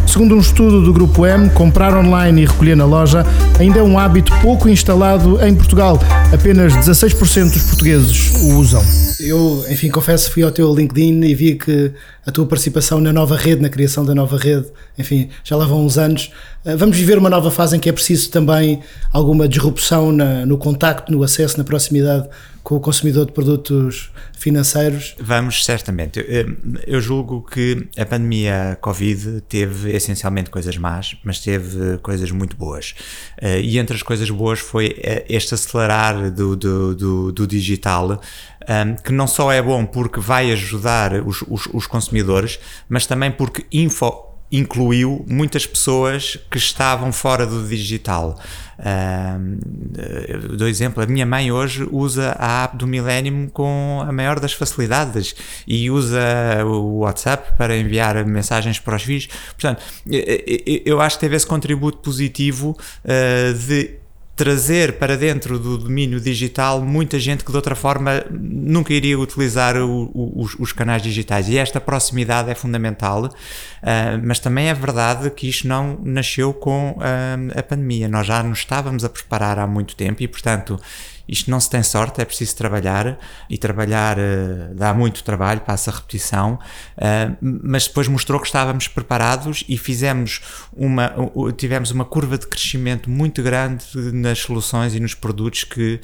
Segundo 0.07 0.35
um 0.35 0.41
estudo 0.41 0.83
do 0.83 0.93
Grupo 0.93 1.27
M, 1.27 1.51
comprar 1.51 1.95
online 1.95 2.43
e 2.43 2.47
recolher 2.47 2.77
na 2.77 2.85
loja 2.85 3.25
ainda 3.59 3.81
é 3.81 3.83
um 3.83 3.99
hábito 3.99 4.33
pouco 4.41 4.69
instalado 4.69 5.45
em 5.45 5.55
Portugal. 5.55 5.99
Apenas 6.33 6.73
16% 6.75 7.53
dos 7.53 7.63
portugueses 7.65 8.35
o 8.37 8.57
usam. 8.57 8.83
Eu, 9.21 9.65
enfim, 9.69 9.91
confesso, 9.91 10.31
fui 10.31 10.43
ao 10.43 10.51
teu 10.51 10.75
LinkedIn 10.75 11.23
e 11.25 11.35
vi 11.35 11.55
que 11.57 11.93
a 12.25 12.31
tua 12.31 12.47
participação 12.47 13.01
na 13.01 13.13
nova 13.13 13.37
rede, 13.37 13.61
na 13.61 13.69
criação 13.69 14.05
da 14.05 14.15
nova 14.15 14.39
rede, 14.39 14.67
enfim, 14.97 15.29
já 15.43 15.57
lá 15.57 15.67
vão 15.67 15.85
uns 15.85 15.99
anos. 15.99 16.31
Eh, 16.65 16.77
vamos 16.77 16.97
viver 16.97 17.19
uma 17.19 17.29
nova 17.29 17.51
fase 17.51 17.77
em 17.77 17.81
que 17.81 17.89
é 17.89 17.93
preciso 17.93 18.31
também 18.31 18.81
alguma 19.13 19.49
disrupção 19.49 20.13
na, 20.13 20.47
no 20.47 20.57
contacto, 20.57 21.13
no 21.13 21.23
acesso, 21.23 21.59
na 21.59 21.65
proximidade 21.65 22.29
com 22.67 22.75
o 22.75 22.81
consumidor 22.81 23.27
de 23.27 23.31
produtos 23.31 24.11
financeiros? 24.37 25.15
Vamos, 25.21 25.65
certamente. 25.65 26.19
Eu, 26.19 26.57
eu 26.85 27.01
julgo 27.01 27.41
que 27.43 27.87
a 27.97 28.05
pandemia 28.05 28.77
Covid 28.81 29.43
teve 29.43 29.93
essencialmente 29.93 30.51
coisas 30.51 30.77
más, 30.77 31.17
mas 31.23 31.39
teve 31.39 31.97
coisas 31.99 32.33
muito 32.33 32.57
boas. 32.57 32.93
Uh, 33.41 33.61
e 33.63 33.79
entre 33.79 33.95
as 33.95 34.03
coisas 34.03 34.29
boas 34.31 34.59
foi 34.59 34.97
eh, 34.99 35.25
este 35.29 35.55
acelerar 35.55 36.29
do, 36.33 36.57
do, 36.57 36.93
do, 36.97 37.33
do 37.33 37.47
digital 37.47 38.21
um, 38.69 38.97
que 38.97 39.13
não 39.13 39.29
só 39.29 39.53
é 39.53 39.63
bom 39.63 39.87
porque 39.87 40.19
vai 40.19 40.51
ajudar 40.51 41.13
os, 41.25 41.43
os, 41.49 41.69
os 41.73 41.87
consumidores, 41.87 42.59
mas 42.89 43.07
também 43.07 43.31
porque 43.31 43.65
info, 43.71 44.26
incluiu 44.59 45.25
muitas 45.29 45.67
pessoas 45.67 46.39
que 46.51 46.59
estavam 46.59 47.13
fora 47.13 47.47
do 47.47 47.67
digital. 47.67 48.39
Uh, 48.79 50.57
dou 50.57 50.69
exemplo, 50.69 51.03
a 51.03 51.07
minha 51.07 51.25
mãe 51.25 51.51
hoje 51.51 51.89
usa 51.91 52.37
a 52.39 52.65
app 52.65 52.77
do 52.77 52.87
Millennium 52.87 53.49
com 53.49 54.05
a 54.07 54.13
maior 54.13 54.39
das 54.39 54.53
facilidades 54.53 55.35
e 55.67 55.91
usa 55.91 56.21
o 56.65 56.99
WhatsApp 56.99 57.57
para 57.57 57.77
enviar 57.77 58.25
mensagens 58.27 58.79
para 58.79 58.97
os 58.97 59.03
filhos. 59.03 59.29
Portanto, 59.59 59.83
eu 60.85 61.01
acho 61.01 61.17
que 61.17 61.21
teve 61.21 61.37
esse 61.37 61.47
contributo 61.47 61.99
positivo 61.99 62.77
uh, 63.05 63.55
de 63.55 64.06
trazer 64.37 64.99
para 64.99 65.17
dentro 65.17 65.59
do 65.59 65.79
domínio 65.79 66.21
digital 66.21 66.83
muita 66.83 67.19
gente 67.19 67.43
que 67.43 67.51
de 67.51 67.57
outra 67.57 67.75
forma 67.75 68.23
nunca 68.31 68.93
iria 68.93 69.19
utilizar 69.19 69.79
o, 69.79 70.11
o, 70.13 70.43
os, 70.43 70.55
os, 70.59 70.73
canais 70.75 71.03
digitais. 71.03 71.49
E 71.49 71.57
esta 71.57 71.81
proximidade 71.81 72.51
é 72.51 72.55
fundamental, 72.55 73.25
uh, 73.25 73.31
mas 74.23 74.39
também 74.39 74.69
é 74.69 74.75
verdade 74.75 75.31
que 75.31 75.49
isto 75.49 75.67
não 75.67 75.99
nasceu 76.05 76.53
com 76.53 76.91
uh, 76.91 77.59
a 77.59 77.63
pandemia, 77.63 78.09
nós 78.09 78.27
já 78.27 78.43
nos 78.43 78.59
estávamos 78.59 79.05
a 79.05 79.09
preparar 79.09 79.59
há 79.59 79.67
muito 79.67 79.97
tempo 79.97 80.23
e 80.23 80.29
portanto 80.29 80.79
Isto 81.29 81.51
não 81.51 81.59
se 81.59 81.69
tem 81.69 81.83
sorte, 81.83 82.21
é 82.21 82.25
preciso 82.25 82.57
trabalhar 82.57 83.19
e 83.51 83.59
trabalhar 83.59 84.17
uh, 84.19 84.75
dá 84.75 84.95
muito 84.95 85.25
trabalho, 85.25 85.61
passa 85.61 85.91
a 85.91 85.95
repetição, 85.95 86.55
uh, 86.97 87.37
mas 87.41 87.89
depois 87.89 88.07
mostrou 88.07 88.41
que 88.41 88.47
estávamos 88.47 88.87
preparados 88.87 89.65
e 89.69 89.77
fizemos 89.77 90.41
uma, 90.73 91.13
tivemos 91.57 91.91
uma 91.91 92.05
curva 92.05 92.39
de 92.39 92.47
crescimento 92.47 93.11
muito 93.11 93.43
grande 93.43 93.85
nas 94.27 94.39
soluções 94.41 94.95
e 94.95 95.01
nos 95.01 95.15
produtos 95.15 95.65
que 95.65 96.01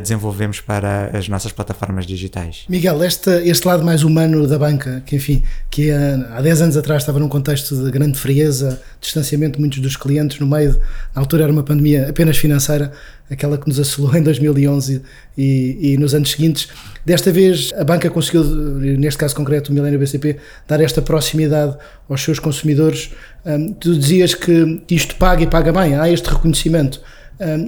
desenvolvemos 0.00 0.60
para 0.60 1.16
as 1.16 1.28
nossas 1.28 1.52
plataformas 1.52 2.06
digitais. 2.06 2.64
Miguel, 2.68 3.02
este, 3.04 3.30
este 3.48 3.66
lado 3.66 3.84
mais 3.84 4.02
humano 4.02 4.46
da 4.46 4.58
banca, 4.58 5.02
que 5.06 5.16
enfim, 5.16 5.42
que 5.70 5.90
há 5.90 6.40
10 6.40 6.62
anos 6.62 6.76
atrás 6.76 7.02
estava 7.02 7.18
num 7.18 7.28
contexto 7.28 7.84
de 7.84 7.90
grande 7.90 8.18
frieza, 8.18 8.80
distanciamento 9.00 9.56
de 9.56 9.60
muitos 9.60 9.78
dos 9.78 9.96
clientes 9.96 10.38
no 10.38 10.46
meio, 10.46 10.78
na 11.14 11.22
altura 11.22 11.44
era 11.44 11.52
uma 11.52 11.62
pandemia 11.62 12.08
apenas 12.08 12.36
financeira, 12.36 12.92
aquela 13.30 13.56
que 13.56 13.68
nos 13.68 13.78
assolou 13.78 14.14
em 14.16 14.22
2011 14.22 15.02
e, 15.36 15.92
e, 15.92 15.96
nos 15.96 16.14
anos 16.14 16.30
seguintes. 16.30 16.68
Desta 17.04 17.32
vez 17.32 17.72
a 17.76 17.84
banca 17.84 18.08
conseguiu, 18.10 18.44
neste 18.44 19.18
caso 19.18 19.34
concreto 19.34 19.70
o 19.70 19.74
Milênio 19.74 19.98
BCP, 19.98 20.36
dar 20.68 20.80
esta 20.80 21.00
proximidade 21.00 21.76
aos 22.08 22.22
seus 22.22 22.38
consumidores. 22.38 23.10
Um, 23.44 23.72
tu 23.72 23.98
dizias 23.98 24.34
que 24.34 24.82
isto 24.90 25.16
paga 25.16 25.42
e 25.42 25.46
paga 25.46 25.72
bem, 25.72 25.96
há 25.96 26.08
este 26.10 26.28
reconhecimento. 26.28 27.00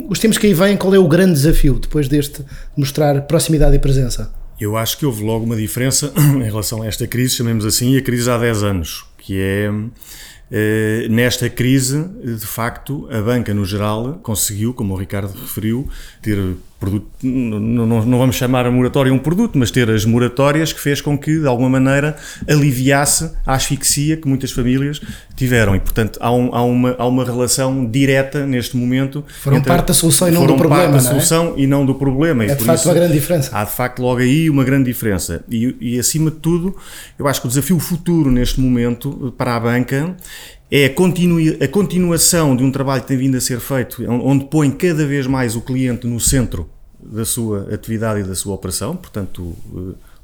Os 0.09 0.19
tempos 0.19 0.39
que 0.39 0.47
aí 0.47 0.55
vêm, 0.55 0.77
qual 0.77 0.95
é 0.95 0.99
o 0.99 1.09
grande 1.09 1.33
desafio 1.33 1.79
depois 1.79 2.09
deste 2.09 2.45
mostrar 2.77 3.23
proximidade 3.23 3.75
e 3.75 3.79
presença? 3.79 4.33
Eu 4.61 4.77
acho 4.77 4.97
que 4.97 5.05
houve 5.05 5.23
logo 5.25 5.45
uma 5.45 5.57
diferença 5.57 6.13
em 6.17 6.45
relação 6.45 6.83
a 6.83 6.87
esta 6.87 7.07
crise, 7.07 7.35
chamemos 7.35 7.67
assim, 7.67 7.97
a 7.97 8.03
crise 8.03 8.31
há 8.31 8.39
10 8.39 8.63
anos, 8.63 9.05
que 9.19 9.41
é 9.41 9.71
eh, 10.51 11.09
nesta 11.11 11.51
crise, 11.51 12.05
de 12.23 12.47
facto, 12.47 13.09
a 13.11 13.21
banca 13.21 13.53
no 13.53 13.65
geral 13.65 14.21
conseguiu, 14.23 14.73
como 14.73 14.95
o 14.95 14.97
Ricardo 14.97 15.33
referiu, 15.33 15.89
ter 16.23 16.39
produto, 16.85 17.07
não, 17.23 17.87
não, 17.87 18.05
não, 18.05 18.19
vamos 18.19 18.37
chamar 18.37 18.67
a 18.67 18.71
moratória 18.71 19.13
um 19.13 19.19
produto, 19.19 19.59
mas 19.59 19.71
ter 19.71 19.89
as 19.89 20.05
moratórias 20.05 20.73
que 20.73 20.81
fez 20.81 21.01
com 21.01 21.17
que, 21.17 21.41
de 21.41 21.47
alguma 21.47 21.71
maneira, 21.71 22.17
aliviasse 22.49 23.31
a 23.47 23.55
asfixia 23.55 24.17
que 24.19 24.29
muitas 24.29 24.53
famílias 24.53 25.01
tiveram. 25.35 25.75
E, 25.75 25.81
portanto, 25.81 26.19
há, 26.21 26.31
um, 26.31 26.55
há, 26.55 26.63
uma, 26.63 26.95
há 26.99 27.07
uma 27.07 27.25
relação 27.25 27.87
direta 27.87 28.47
neste 28.47 28.77
momento. 28.77 29.25
Foram 29.41 29.59
entre, 29.59 29.69
parte 29.69 29.89
da 29.89 29.95
solução 29.95 30.29
e 30.29 30.33
não 30.33 30.47
do 30.47 30.57
problema. 30.57 30.83
parte 30.83 30.93
da 30.93 30.99
é? 30.99 31.01
solução 31.01 31.55
e 31.57 31.67
não 31.67 31.87
do 31.87 31.95
problema. 31.95 32.45
É 32.45 32.55
de 32.55 32.65
facto 32.65 32.85
uma 32.85 32.95
grande 32.95 33.13
diferença. 33.15 33.51
Há 33.53 33.65
de 33.65 33.73
facto 33.73 34.01
logo 34.01 34.21
aí 34.21 34.51
uma 34.51 34.65
grande 34.65 34.85
diferença. 34.85 35.43
E, 35.51 35.77
e 35.81 35.99
acima 35.99 36.31
de 36.31 36.37
tudo, 36.37 36.77
eu 37.19 37.27
acho 37.27 37.41
que 37.41 37.47
o 37.47 37.49
desafio 37.49 37.79
futuro 37.79 38.31
neste 38.31 38.61
momento 38.61 39.35
para 39.39 39.57
a 39.57 39.61
banca 39.61 40.15
é 40.71 40.87
a, 40.87 41.65
a 41.65 41.69
continuação 41.69 42.57
de 42.57 42.65
um 42.65 42.71
trabalho 42.71 43.03
que 43.03 43.09
tem 43.09 43.17
vindo 43.17 43.37
a 43.37 43.41
ser 43.41 43.61
feito, 43.61 44.05
onde 44.09 44.47
põe 44.47 44.71
cada 44.71 45.07
vez 45.07 45.27
mais 45.27 45.55
o 45.55 45.61
cliente 45.61 46.07
no 46.07 46.19
centro 46.19 46.69
da 47.05 47.25
sua 47.25 47.73
atividade 47.73 48.21
e 48.21 48.23
da 48.25 48.35
sua 48.35 48.55
operação, 48.55 48.97
portanto, 48.97 49.57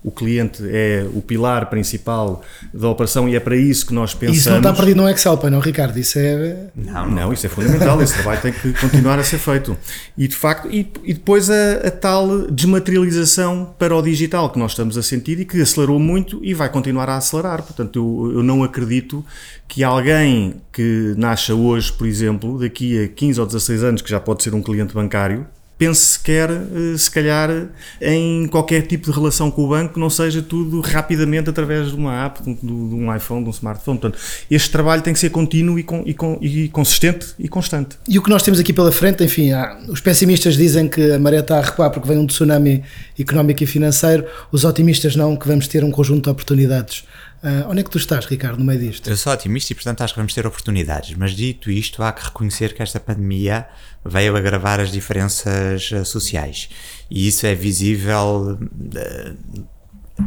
o 0.02 0.10
cliente 0.10 0.62
é 0.66 1.06
o 1.12 1.20
pilar 1.20 1.68
principal 1.68 2.42
da 2.72 2.88
operação 2.88 3.28
e 3.28 3.36
é 3.36 3.40
para 3.40 3.54
isso 3.54 3.86
que 3.86 3.92
nós 3.92 4.14
pensamos. 4.14 4.38
Isso 4.38 4.50
não 4.50 4.56
está 4.56 4.72
perdido 4.72 5.02
no 5.02 5.08
Excel, 5.08 5.36
pai, 5.36 5.50
não, 5.50 5.60
Ricardo? 5.60 5.98
Isso 5.98 6.18
é. 6.18 6.68
Não, 6.74 7.10
não, 7.10 7.32
isso 7.32 7.44
é 7.44 7.50
fundamental. 7.50 8.00
esse 8.02 8.14
trabalho 8.14 8.40
tem 8.40 8.52
que 8.52 8.72
continuar 8.80 9.18
a 9.18 9.24
ser 9.24 9.38
feito. 9.38 9.76
E 10.16 10.26
de 10.26 10.34
facto, 10.34 10.68
e, 10.70 10.90
e 11.04 11.12
depois 11.12 11.50
a, 11.50 11.72
a, 11.86 11.90
tal 11.90 12.50
desmaterialização 12.50 13.74
para 13.78 13.94
o 13.94 14.00
digital 14.00 14.48
que 14.48 14.58
nós 14.58 14.72
estamos 14.72 14.96
a 14.96 15.02
sentir 15.02 15.38
e 15.38 15.44
que 15.44 15.60
acelerou 15.60 15.98
muito 15.98 16.40
e 16.42 16.54
vai 16.54 16.70
continuar 16.70 17.10
a 17.10 17.18
acelerar. 17.18 17.62
Portanto, 17.62 17.98
eu, 17.98 18.38
eu 18.38 18.42
não 18.42 18.64
acredito 18.64 19.22
que 19.68 19.84
alguém 19.84 20.54
que 20.72 21.14
nasça 21.18 21.54
hoje, 21.54 21.92
por 21.92 22.06
exemplo, 22.06 22.58
daqui 22.58 23.04
a 23.04 23.08
15 23.08 23.38
ou 23.38 23.46
16 23.46 23.84
anos, 23.84 24.02
que 24.02 24.08
já 24.08 24.18
pode 24.18 24.42
ser 24.42 24.54
um 24.54 24.62
cliente 24.62 24.94
bancário, 24.94 25.46
pense 25.80 26.00
sequer, 26.00 26.50
eh, 26.50 26.98
se 26.98 27.10
calhar, 27.10 27.68
em 28.02 28.46
qualquer 28.48 28.82
tipo 28.82 29.10
de 29.10 29.16
relação 29.16 29.50
com 29.50 29.64
o 29.64 29.68
banco, 29.68 29.98
não 29.98 30.10
seja 30.10 30.42
tudo 30.42 30.78
rapidamente 30.82 31.48
através 31.48 31.88
de 31.88 31.96
uma 31.96 32.26
app, 32.26 32.42
de 32.42 32.70
um 32.70 33.16
iPhone, 33.16 33.42
de 33.42 33.48
um 33.48 33.50
smartphone. 33.50 33.98
Portanto, 33.98 34.22
este 34.50 34.68
trabalho 34.68 35.00
tem 35.00 35.14
que 35.14 35.18
ser 35.18 35.30
contínuo 35.30 35.78
e, 35.78 35.86
e, 36.04 36.64
e 36.64 36.68
consistente 36.68 37.28
e 37.38 37.48
constante. 37.48 37.96
E 38.06 38.18
o 38.18 38.22
que 38.22 38.28
nós 38.28 38.42
temos 38.42 38.60
aqui 38.60 38.74
pela 38.74 38.92
frente, 38.92 39.24
enfim, 39.24 39.52
há, 39.52 39.78
os 39.88 40.02
pessimistas 40.02 40.54
dizem 40.54 40.86
que 40.86 41.12
a 41.12 41.18
maré 41.18 41.38
está 41.38 41.56
a 41.56 41.62
recuar 41.62 41.90
porque 41.90 42.06
vem 42.06 42.18
um 42.18 42.26
tsunami 42.26 42.82
económico 43.18 43.62
e 43.64 43.66
financeiro, 43.66 44.26
os 44.52 44.66
otimistas 44.66 45.16
não, 45.16 45.34
que 45.34 45.48
vamos 45.48 45.66
ter 45.66 45.82
um 45.82 45.90
conjunto 45.90 46.24
de 46.24 46.30
oportunidades. 46.30 47.04
Uh, 47.42 47.70
onde 47.70 47.80
é 47.80 47.82
que 47.82 47.90
tu 47.90 47.96
estás, 47.96 48.26
Ricardo, 48.26 48.58
no 48.58 48.64
meio 48.64 48.78
disto? 48.78 49.08
Eu 49.08 49.16
sou 49.16 49.32
otimista 49.32 49.72
e, 49.72 49.74
portanto, 49.74 50.02
acho 50.02 50.12
que 50.12 50.20
vamos 50.20 50.34
ter 50.34 50.46
oportunidades. 50.46 51.16
Mas, 51.16 51.32
dito 51.32 51.70
isto, 51.70 52.02
há 52.02 52.12
que 52.12 52.22
reconhecer 52.22 52.74
que 52.74 52.82
esta 52.82 53.00
pandemia 53.00 53.66
veio 54.04 54.36
agravar 54.36 54.78
as 54.78 54.90
diferenças 54.90 55.90
uh, 55.90 56.04
sociais. 56.04 56.68
E 57.10 57.26
isso 57.26 57.46
é 57.46 57.54
visível 57.54 58.58
uh, 58.60 59.68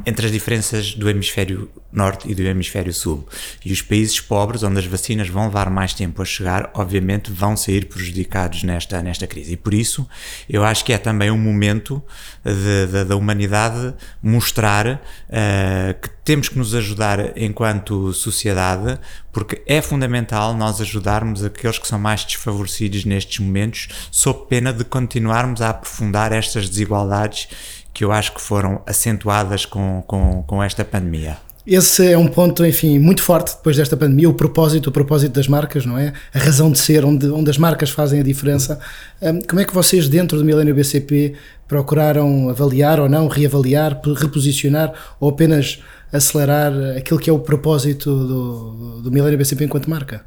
entre 0.06 0.26
as 0.26 0.32
diferenças 0.32 0.94
do 0.94 1.10
hemisfério 1.10 1.70
norte 1.92 2.30
e 2.30 2.34
do 2.34 2.42
hemisfério 2.42 2.92
sul. 2.92 3.28
E 3.64 3.72
os 3.72 3.82
países 3.82 4.20
pobres, 4.20 4.64
onde 4.64 4.80
as 4.80 4.86
vacinas 4.86 5.30
vão 5.30 5.46
levar 5.46 5.70
mais 5.70 5.94
tempo 5.94 6.22
a 6.22 6.26
chegar, 6.26 6.72
obviamente 6.74 7.32
vão 7.32 7.56
sair 7.56 7.86
prejudicados 7.86 8.64
nesta, 8.64 9.02
nesta 9.04 9.28
crise. 9.28 9.54
E 9.54 9.58
por 9.58 9.74
isso, 9.74 10.08
eu 10.50 10.64
acho 10.64 10.84
que 10.84 10.92
é 10.92 10.98
também 10.98 11.30
um 11.30 11.38
momento 11.38 12.02
de, 12.44 12.88
de, 12.92 13.04
da 13.06 13.16
humanidade 13.16 13.94
mostrar 14.22 14.88
uh, 14.96 16.02
que 16.02 16.10
temos 16.24 16.50
que 16.50 16.58
nos 16.58 16.74
ajudar 16.74 17.38
enquanto 17.38 18.14
sociedade, 18.14 18.98
porque 19.32 19.62
é 19.68 19.82
fundamental 19.82 20.56
nós 20.56 20.80
ajudarmos 20.82 21.44
aqueles 21.44 21.78
que 21.78 21.88
são 21.88 22.00
mais 22.00 22.24
desfavorecidos 22.24 23.06
nestes 23.06 23.40
momentos, 23.40 23.88
sob 24.10 24.48
pena 24.48 24.74
de 24.74 24.84
continuarmos 24.84 25.62
a 25.62 25.70
aprofundar 25.70 26.32
estas 26.32 26.70
desigualdades 26.70 27.48
que 27.94 28.04
eu 28.04 28.12
acho 28.12 28.34
que 28.34 28.42
foram 28.42 28.82
acentuadas 28.86 29.66
com, 29.66 30.04
com, 30.08 30.44
com 30.44 30.64
esta 30.64 30.84
pandemia. 30.84 31.38
Esse 31.66 32.12
é 32.12 32.18
um 32.18 32.28
ponto, 32.28 32.66
enfim, 32.66 33.00
muito 33.00 33.24
forte 33.24 33.56
depois 33.56 33.78
desta 33.78 33.96
pandemia, 33.96 34.30
o 34.30 34.34
propósito, 34.34 34.88
o 34.88 34.92
propósito 34.92 35.32
das 35.32 35.48
marcas, 35.48 35.86
não 35.86 35.98
é? 35.98 36.12
A 36.34 36.40
razão 36.40 36.70
de 36.70 36.78
ser, 36.78 37.06
onde, 37.06 37.28
onde 37.28 37.50
as 37.50 37.58
marcas 37.58 37.90
fazem 37.90 38.20
a 38.20 38.24
diferença. 38.24 38.78
Um, 39.22 39.40
como 39.42 39.62
é 39.62 39.66
que 39.66 39.74
vocês, 39.74 40.10
dentro 40.10 40.38
do 40.38 40.44
Milênio 40.44 40.76
BCP, 40.76 41.36
procuraram 41.66 42.50
avaliar 42.50 43.00
ou 43.00 43.08
não, 43.08 43.30
reavaliar, 43.30 43.98
reposicionar 44.18 44.92
ou 45.22 45.30
apenas 45.30 45.82
acelerar 46.12 46.74
aquilo 46.98 47.18
que 47.18 47.30
é 47.30 47.34
o 47.34 47.40
propósito 47.40 48.14
do, 48.14 49.02
do 49.02 49.12
Milênio 49.12 49.38
BCP 49.38 49.64
enquanto 49.64 49.90
marca? 49.90 50.22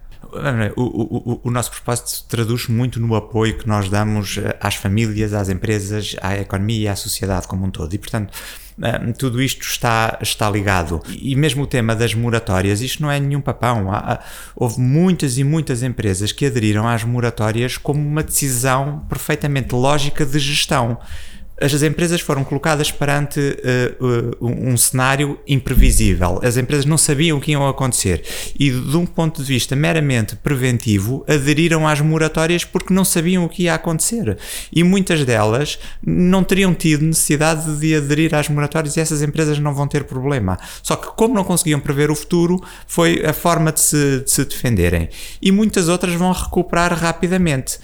O, 0.77 0.83
o, 0.83 1.41
o, 1.45 1.51
nosso 1.51 1.71
propósito 1.71 2.25
traduz 2.29 2.69
muito 2.69 3.01
no 3.01 3.15
apoio 3.15 3.57
que 3.57 3.67
nós 3.67 3.89
damos 3.89 4.39
eh, 4.39 4.57
às 4.61 4.75
famílias, 4.75 5.33
às 5.33 5.49
empresas, 5.49 6.17
à 6.21 6.37
economia 6.37 6.81
e 6.81 6.89
à 6.89 6.97
sociedade 6.97 7.47
como 7.47 7.65
um 7.65 7.71
todo. 7.71 7.95
E, 7.95 7.99
portanto, 7.99 8.33
eh, 8.83 9.13
tudo 9.19 9.41
isto 9.41 9.63
está, 9.63 10.19
está 10.21 10.51
ligado. 10.51 11.03
E 11.09 11.35
mesmo 11.37 11.63
o 11.63 11.67
tema 11.67 11.95
das 11.95 12.15
moratórias, 12.15 12.81
isto 12.81 13.03
não 13.03 13.11
é 13.11 13.19
nenhum 13.19 13.41
papão. 13.41 13.91
Há, 13.93 14.21
houve 14.55 14.81
muitas 14.81 15.39
e 15.39 15.45
muitas 15.45 15.83
empresas 15.83 16.33
que 16.33 16.47
aderiram 16.47 16.87
às 16.87 17.05
moratórias 17.05 17.77
como 17.77 18.01
uma 18.01 18.23
decisão 18.23 19.05
perfeitamente 19.09 19.75
lógica 19.75 20.27
de 20.27 20.39
gestão 20.39 20.99
as 21.61 21.83
empresas 21.83 22.21
foram 22.21 22.45
colocadas 22.45 22.91
perante 22.91 23.41
uh, 23.41 24.05
uh, 24.05 24.47
um 24.47 24.77
cenário 24.77 25.39
imprevisível. 25.47 26.41
As 26.43 26.57
empresas 26.57 26.85
não 26.85 26.99
sabiam 26.99 27.39
o 27.39 27.41
que 27.41 27.53
iam 27.53 27.67
acontecer 27.67 28.23
e, 28.59 28.71
de 28.71 28.97
um 28.97 29.07
ponto 29.07 29.43
de 29.43 29.49
vista 29.49 29.75
meramente 29.75 30.37
preventivo, 30.37 31.25
aderiram 31.27 31.89
às 31.89 32.01
moratórias 32.01 32.65
porque 32.65 32.93
não 32.93 33.05
sabiam 33.05 33.45
o 33.45 33.49
que 33.49 33.65
ia 33.65 33.75
acontecer. 33.75 34.37
E 34.71 34.83
muitas 34.83 35.25
delas 35.25 35.79
não 36.05 36.45
teriam 36.45 36.75
tido 36.75 37.05
necessidade 37.05 37.79
de 37.79 37.95
aderir 37.95 38.35
às 38.35 38.49
moratórias 38.49 38.97
e 38.97 39.01
essas 39.01 39.23
empresas 39.23 39.59
não 39.59 39.75
vão 39.75 39.89
ter 39.89 40.05
problema. 40.05 40.59
Só 40.83 40.95
que, 40.97 41.09
como 41.17 41.35
não 41.35 41.45
conseguiam 41.45 41.81
prever 41.81 42.11
o 42.11 42.15
futuro, 42.15 42.63
foi 42.87 43.25
a 43.25 43.33
forma 43.33 43.73
de 43.73 43.81
se, 43.81 44.21
de 44.21 44.31
se 44.31 44.45
defenderem. 44.45 45.09
E 45.41 45.51
muitas 45.51 45.89
outras 45.89 46.15
vão 46.15 46.33
recuperar 46.33 46.93
rapidamente. 46.93 47.79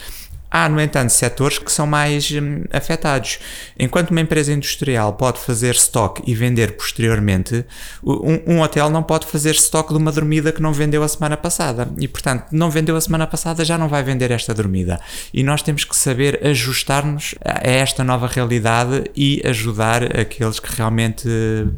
Há, 0.52 0.68
no 0.68 0.78
entanto, 0.78 1.08
setores 1.08 1.58
que 1.58 1.72
são 1.72 1.86
mais 1.86 2.30
hum, 2.30 2.64
afetados. 2.70 3.38
Enquanto 3.78 4.10
uma 4.10 4.20
empresa 4.20 4.52
industrial 4.52 5.14
pode 5.14 5.38
fazer 5.38 5.74
stock 5.76 6.22
e 6.26 6.34
vender 6.34 6.72
posteriormente, 6.72 7.64
um, 8.04 8.56
um, 8.56 8.60
hotel 8.60 8.90
não 8.90 9.02
pode 9.02 9.26
fazer 9.26 9.54
stock 9.54 9.90
de 9.90 9.98
uma 9.98 10.12
dormida 10.12 10.52
que 10.52 10.60
não 10.60 10.74
vendeu 10.74 11.02
a 11.02 11.08
semana 11.08 11.38
passada. 11.38 11.88
E, 11.98 12.06
portanto, 12.06 12.48
não 12.52 12.70
vendeu 12.70 12.94
a 12.96 13.00
semana 13.00 13.26
passada, 13.26 13.64
já 13.64 13.78
não 13.78 13.88
vai 13.88 14.02
vender 14.02 14.30
esta 14.30 14.52
dormida. 14.52 15.00
E 15.32 15.42
nós 15.42 15.62
temos 15.62 15.84
que 15.84 15.96
saber 15.96 16.38
ajustar-nos 16.46 17.34
a 17.42 17.66
esta 17.66 18.04
nova 18.04 18.26
realidade 18.26 19.04
e 19.16 19.40
ajudar 19.46 20.04
aqueles 20.20 20.60
que 20.60 20.76
realmente 20.76 21.26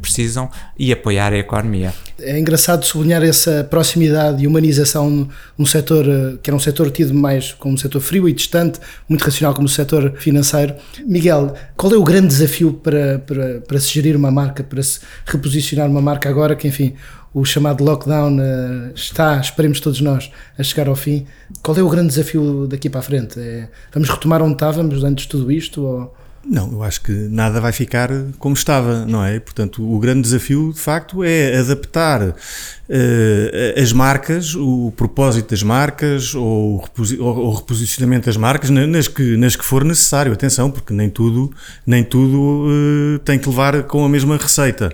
precisam 0.01 0.51
e 0.77 0.91
apoiar 0.91 1.31
a 1.31 1.37
economia. 1.37 1.93
É 2.19 2.39
engraçado 2.39 2.85
sublinhar 2.85 3.23
essa 3.23 3.65
proximidade 3.69 4.43
e 4.43 4.47
humanização 4.47 5.27
num 5.57 5.65
setor 5.65 6.07
eh, 6.07 6.37
que 6.41 6.49
era 6.49 6.55
um 6.55 6.59
setor 6.59 6.89
tido 6.89 7.13
mais 7.13 7.51
como 7.51 7.73
um 7.73 7.77
setor 7.77 7.99
frio 7.99 8.29
e 8.29 8.33
distante 8.33 8.64
muito 9.07 9.23
racional 9.23 9.53
como 9.53 9.67
o 9.67 9.69
setor 9.69 10.13
financeiro. 10.17 10.75
Miguel, 11.05 11.53
qual 11.75 11.93
é 11.93 11.97
o 11.97 12.03
grande 12.03 12.27
desafio 12.27 12.73
para, 12.73 13.19
para, 13.19 13.61
para 13.61 13.79
se 13.79 13.93
gerir 13.93 14.15
uma 14.15 14.31
marca, 14.31 14.63
para 14.63 14.81
se 14.81 14.99
reposicionar 15.25 15.89
uma 15.89 16.01
marca 16.01 16.29
agora 16.29 16.55
que, 16.55 16.67
enfim, 16.67 16.95
o 17.33 17.43
chamado 17.43 17.83
lockdown 17.83 18.37
uh, 18.37 18.93
está, 18.95 19.37
esperemos 19.39 19.79
todos 19.79 19.99
nós, 19.99 20.31
a 20.57 20.63
chegar 20.63 20.87
ao 20.87 20.95
fim. 20.95 21.25
Qual 21.61 21.77
é 21.77 21.81
o 21.81 21.89
grande 21.89 22.07
desafio 22.07 22.65
daqui 22.65 22.89
para 22.89 23.01
a 23.01 23.03
frente? 23.03 23.39
É, 23.39 23.67
vamos 23.93 24.09
retomar 24.09 24.41
onde 24.41 24.53
estávamos 24.53 25.03
antes 25.03 25.25
de 25.25 25.29
tudo 25.29 25.51
isto? 25.51 25.81
Ou... 25.83 26.24
Não, 26.47 26.71
eu 26.71 26.83
acho 26.83 27.01
que 27.01 27.11
nada 27.11 27.59
vai 27.59 27.71
ficar 27.71 28.09
como 28.37 28.53
estava, 28.53 29.03
não 29.05 29.23
é? 29.23 29.39
Portanto, 29.39 29.83
o 29.83 29.97
grande 29.97 30.21
desafio, 30.21 30.71
de 30.71 30.79
facto, 30.79 31.23
é 31.23 31.57
adaptar 31.57 32.21
uh, 32.21 33.81
as 33.81 33.91
marcas, 33.91 34.53
o 34.53 34.93
propósito 34.95 35.49
das 35.49 35.63
marcas 35.63 36.35
ou 36.35 36.83
o 37.19 37.51
reposicionamento 37.51 38.27
das 38.27 38.37
marcas 38.37 38.69
nas 38.69 39.07
que, 39.07 39.35
nas 39.37 39.55
que 39.55 39.65
for 39.65 39.83
necessário. 39.83 40.31
Atenção, 40.33 40.69
porque 40.69 40.93
nem 40.93 41.09
tudo, 41.09 41.51
nem 41.85 42.03
tudo 42.03 42.67
uh, 42.67 43.19
tem 43.19 43.39
que 43.39 43.49
levar 43.49 43.83
com 43.83 44.05
a 44.05 44.09
mesma 44.09 44.37
receita. 44.37 44.91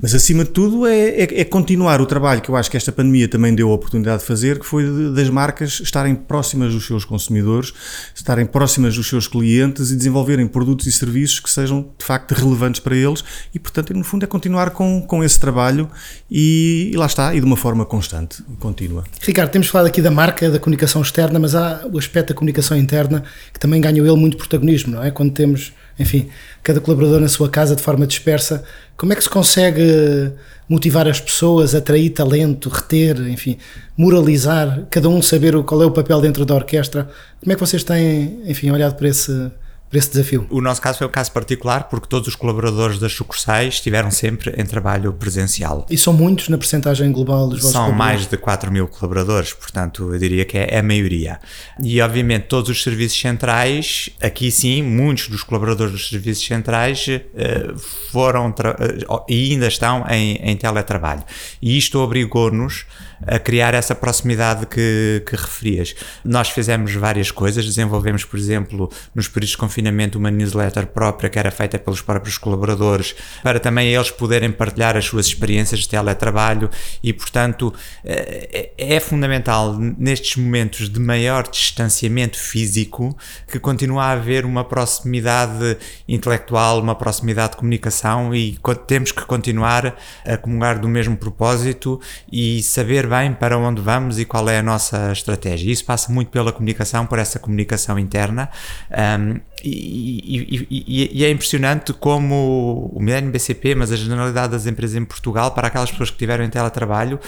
Mas, 0.00 0.14
acima 0.14 0.44
de 0.44 0.50
tudo, 0.50 0.86
é, 0.86 1.08
é, 1.08 1.40
é, 1.40 1.44
continuar 1.44 2.00
o 2.00 2.06
trabalho 2.06 2.40
que 2.40 2.48
eu 2.48 2.56
acho 2.56 2.70
que 2.70 2.76
esta 2.76 2.92
pandemia 2.92 3.28
também 3.28 3.54
deu 3.54 3.70
a 3.70 3.74
oportunidade 3.74 4.20
de 4.20 4.26
fazer, 4.26 4.58
que 4.58 4.66
foi 4.66 4.84
de, 4.84 5.14
das 5.14 5.28
marcas 5.28 5.80
estarem 5.82 6.14
próximas 6.14 6.72
dos 6.72 6.86
seus 6.86 7.04
consumidores, 7.04 7.72
estarem 8.14 8.46
próximas 8.46 8.94
dos 8.94 9.08
seus 9.08 9.28
clientes 9.28 9.90
e 9.90 9.96
desenvolverem 9.96 10.46
produtos 10.46 10.85
e 10.86 10.92
serviços 10.92 11.40
que 11.40 11.50
sejam 11.50 11.90
de 11.98 12.04
facto 12.04 12.32
relevantes 12.32 12.80
para 12.80 12.96
eles 12.96 13.24
e, 13.54 13.58
portanto, 13.58 13.92
no 13.92 14.04
fundo 14.04 14.24
é 14.24 14.26
continuar 14.26 14.70
com, 14.70 15.02
com 15.02 15.22
esse 15.22 15.38
trabalho 15.38 15.90
e, 16.30 16.90
e 16.92 16.96
lá 16.96 17.06
está, 17.06 17.34
e 17.34 17.40
de 17.40 17.46
uma 17.46 17.56
forma 17.56 17.84
constante, 17.84 18.42
contínua. 18.58 19.04
Ricardo, 19.20 19.50
temos 19.50 19.68
falado 19.68 19.86
aqui 19.86 20.00
da 20.00 20.10
marca, 20.10 20.50
da 20.50 20.58
comunicação 20.58 21.02
externa, 21.02 21.38
mas 21.38 21.54
há 21.54 21.86
o 21.92 21.98
aspecto 21.98 22.28
da 22.28 22.34
comunicação 22.34 22.76
interna 22.76 23.24
que 23.52 23.60
também 23.60 23.80
ganhou 23.80 24.06
ele 24.06 24.16
muito 24.16 24.36
protagonismo, 24.36 24.94
não 24.94 25.04
é? 25.04 25.10
Quando 25.10 25.32
temos, 25.32 25.72
enfim, 25.98 26.28
cada 26.62 26.80
colaborador 26.80 27.20
na 27.20 27.28
sua 27.28 27.48
casa 27.48 27.76
de 27.76 27.82
forma 27.82 28.06
dispersa, 28.06 28.64
como 28.96 29.12
é 29.12 29.16
que 29.16 29.22
se 29.22 29.30
consegue 29.30 30.32
motivar 30.68 31.06
as 31.06 31.20
pessoas, 31.20 31.74
atrair 31.74 32.10
talento, 32.10 32.68
reter, 32.68 33.20
enfim, 33.28 33.56
moralizar, 33.96 34.86
cada 34.90 35.08
um 35.08 35.22
saber 35.22 35.62
qual 35.62 35.82
é 35.82 35.86
o 35.86 35.90
papel 35.90 36.20
dentro 36.20 36.44
da 36.44 36.54
orquestra? 36.54 37.08
Como 37.40 37.52
é 37.52 37.54
que 37.54 37.60
vocês 37.60 37.84
têm, 37.84 38.40
enfim, 38.46 38.70
olhado 38.70 38.96
para 38.96 39.08
esse 39.08 39.50
para 39.88 39.98
esse 39.98 40.10
desafio? 40.10 40.46
O 40.50 40.60
nosso 40.60 40.80
caso 40.80 40.98
foi 40.98 41.06
um 41.06 41.10
caso 41.10 41.30
particular 41.32 41.84
porque 41.84 42.08
todos 42.08 42.28
os 42.28 42.34
colaboradores 42.34 42.98
das 42.98 43.12
sucursais 43.12 43.74
estiveram 43.74 44.10
sempre 44.10 44.54
em 44.56 44.64
trabalho 44.64 45.12
presencial. 45.12 45.86
E 45.88 45.96
são 45.96 46.12
muitos 46.12 46.48
na 46.48 46.58
percentagem 46.58 47.12
global 47.12 47.48
dos 47.48 47.60
vossos 47.60 47.72
São 47.72 47.92
mais 47.92 48.26
de 48.26 48.36
4 48.36 48.70
mil 48.72 48.88
colaboradores, 48.88 49.52
portanto 49.52 50.12
eu 50.12 50.18
diria 50.18 50.44
que 50.44 50.58
é 50.58 50.78
a 50.78 50.82
maioria. 50.82 51.38
E 51.82 52.00
obviamente 52.00 52.46
todos 52.48 52.70
os 52.70 52.82
serviços 52.82 53.20
centrais, 53.20 54.10
aqui 54.20 54.50
sim, 54.50 54.82
muitos 54.82 55.28
dos 55.28 55.42
colaboradores 55.42 55.92
dos 55.92 56.08
serviços 56.08 56.44
centrais 56.44 57.06
uh, 57.06 57.78
foram 58.10 58.50
uh, 58.50 59.24
e 59.28 59.52
ainda 59.52 59.68
estão 59.68 60.04
em, 60.08 60.36
em 60.36 60.56
teletrabalho. 60.56 61.22
E 61.62 61.78
isto 61.78 61.98
obrigou-nos 61.98 62.86
a 63.26 63.38
criar 63.38 63.74
essa 63.74 63.94
proximidade 63.94 64.66
que, 64.66 65.22
que 65.26 65.36
referias. 65.36 65.94
Nós 66.24 66.50
fizemos 66.50 66.92
várias 66.94 67.30
coisas, 67.30 67.64
desenvolvemos, 67.64 68.24
por 68.24 68.38
exemplo, 68.38 68.90
nos 69.14 69.28
períodos 69.28 69.50
de 69.50 69.56
confinamento, 69.76 70.18
uma 70.18 70.30
newsletter 70.30 70.86
própria 70.86 71.28
que 71.28 71.38
era 71.38 71.50
feita 71.50 71.78
pelos 71.78 72.00
próprios 72.00 72.38
colaboradores, 72.38 73.14
para 73.42 73.60
também 73.60 73.88
eles 73.92 74.10
poderem 74.10 74.50
partilhar 74.50 74.96
as 74.96 75.04
suas 75.04 75.26
experiências 75.26 75.80
de 75.80 75.88
teletrabalho 75.88 76.70
e, 77.02 77.12
portanto, 77.12 77.72
é, 78.02 78.70
é 78.78 79.00
fundamental 79.00 79.76
nestes 79.98 80.36
momentos 80.36 80.88
de 80.88 80.98
maior 80.98 81.46
distanciamento 81.48 82.38
físico 82.38 83.16
que 83.50 83.58
continue 83.58 83.98
a 83.98 84.12
haver 84.12 84.46
uma 84.46 84.64
proximidade 84.64 85.76
intelectual, 86.08 86.80
uma 86.80 86.94
proximidade 86.94 87.52
de 87.52 87.56
comunicação 87.58 88.34
e 88.34 88.58
temos 88.86 89.12
que 89.12 89.24
continuar 89.24 89.96
a 90.24 90.36
comungar 90.36 90.80
do 90.80 90.88
mesmo 90.88 91.16
propósito 91.16 92.00
e 92.32 92.62
saber 92.62 93.06
bem 93.06 93.34
para 93.34 93.58
onde 93.58 93.82
vamos 93.82 94.18
e 94.18 94.24
qual 94.24 94.48
é 94.48 94.58
a 94.58 94.62
nossa 94.62 95.12
estratégia. 95.12 95.70
Isso 95.70 95.84
passa 95.84 96.10
muito 96.10 96.30
pela 96.30 96.52
comunicação, 96.52 97.06
por 97.06 97.18
essa 97.18 97.38
comunicação 97.38 97.98
interna. 97.98 98.48
Um, 98.90 99.40
e, 99.64 100.66
e, 100.70 101.20
e, 101.20 101.24
é 101.24 101.30
impressionante 101.30 101.92
como 101.92 102.90
o 102.94 103.00
Milênio 103.00 103.30
BCP, 103.30 103.74
mas 103.74 103.90
a 103.90 103.96
generalidade 103.96 104.52
das 104.52 104.66
empresas 104.66 104.96
em 104.96 105.04
Portugal, 105.04 105.52
para 105.52 105.68
aquelas 105.68 105.90
pessoas 105.90 106.10
que 106.10 106.16
tiveram 106.16 106.44
em 106.44 106.50
teletrabalho, 106.50 107.18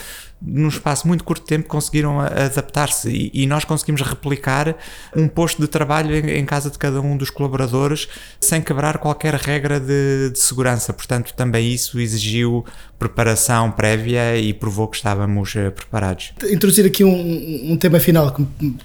num 0.40 0.68
espaço 0.68 1.06
muito 1.06 1.24
curto 1.24 1.42
de 1.42 1.48
tempo 1.48 1.68
conseguiram 1.68 2.20
adaptar-se 2.20 3.10
e, 3.10 3.30
e, 3.34 3.46
nós 3.46 3.64
conseguimos 3.64 4.00
replicar 4.02 4.76
um 5.14 5.26
posto 5.26 5.60
de 5.60 5.66
trabalho 5.66 6.14
em, 6.14 6.30
em, 6.38 6.44
casa 6.44 6.70
de 6.70 6.78
cada 6.78 7.00
um 7.00 7.16
dos 7.16 7.28
colaboradores 7.28 8.08
sem 8.40 8.62
quebrar 8.62 8.98
qualquer 8.98 9.34
regra 9.34 9.80
de, 9.80 10.30
de, 10.30 10.38
segurança. 10.38 10.92
Portanto, 10.92 11.34
também 11.34 11.72
isso 11.72 11.98
exigiu 11.98 12.64
preparação 12.98 13.70
prévia 13.70 14.36
e 14.36 14.52
provou 14.52 14.86
que 14.86 14.96
estávamos 14.96 15.54
uh, 15.54 15.72
preparados. 15.72 16.32
Introduzir 16.50 16.86
aqui 16.86 17.04
um, 17.04 17.72
um 17.72 17.76
tema 17.76 17.98
final 17.98 18.36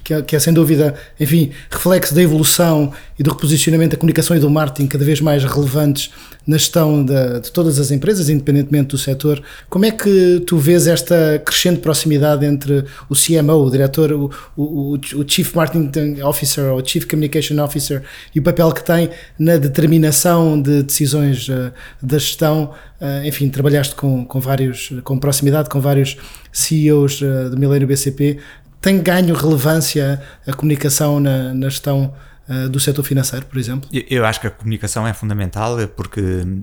que 0.03 0.13
é, 0.13 0.21
que 0.21 0.35
é, 0.35 0.39
sem 0.39 0.53
dúvida, 0.53 0.95
enfim, 1.19 1.51
reflexo 1.69 2.13
da 2.13 2.21
evolução 2.21 2.91
e 3.17 3.23
do 3.23 3.31
reposicionamento 3.31 3.91
da 3.91 3.97
comunicação 3.97 4.35
e 4.35 4.39
do 4.39 4.49
marketing 4.49 4.87
cada 4.87 5.05
vez 5.05 5.21
mais 5.21 5.43
relevantes 5.43 6.11
na 6.45 6.57
gestão 6.57 7.03
de 7.03 7.51
todas 7.51 7.79
as 7.79 7.89
empresas, 7.89 8.29
independentemente 8.29 8.89
do 8.89 8.97
setor. 8.97 9.41
Como 9.69 9.85
é 9.85 9.91
que 9.91 10.43
tu 10.45 10.57
vês 10.57 10.87
esta 10.87 11.41
crescente 11.43 11.79
proximidade 11.79 12.45
entre 12.45 12.85
o 13.09 13.15
CMO, 13.15 13.65
o 13.65 13.69
diretor, 13.69 14.11
o, 14.11 14.31
o, 14.55 14.93
o 14.95 15.27
Chief 15.27 15.53
Marketing 15.53 16.21
Officer 16.21 16.65
ou 16.73 16.85
Chief 16.85 17.05
Communication 17.05 17.61
Officer 17.63 18.03
e 18.33 18.39
o 18.39 18.43
papel 18.43 18.71
que 18.71 18.83
tem 18.83 19.09
na 19.37 19.57
determinação 19.57 20.61
de 20.61 20.83
decisões 20.83 21.47
uh, 21.49 21.71
da 22.01 22.17
gestão? 22.17 22.71
Uh, 22.99 23.25
enfim, 23.25 23.49
trabalhaste 23.49 23.95
com, 23.95 24.25
com 24.25 24.39
vários, 24.39 24.93
com 25.03 25.19
proximidade 25.19 25.69
com 25.69 25.81
vários 25.81 26.17
CEOs 26.51 27.21
uh, 27.21 27.49
do 27.49 27.57
Milênio 27.57 27.87
BCP. 27.87 28.39
Tem 28.79 29.01
ganho 29.01 29.35
relevância 29.35 30.21
a 30.45 30.53
comunicação 30.53 31.19
na, 31.19 31.53
na 31.53 31.69
gestão 31.69 32.13
uh, 32.47 32.69
do 32.69 32.79
setor 32.79 33.03
financeiro, 33.03 33.45
por 33.45 33.57
exemplo? 33.57 33.89
Eu 33.91 34.25
acho 34.25 34.39
que 34.39 34.47
a 34.47 34.51
comunicação 34.51 35.07
é 35.07 35.13
fundamental 35.13 35.77
porque 35.95 36.21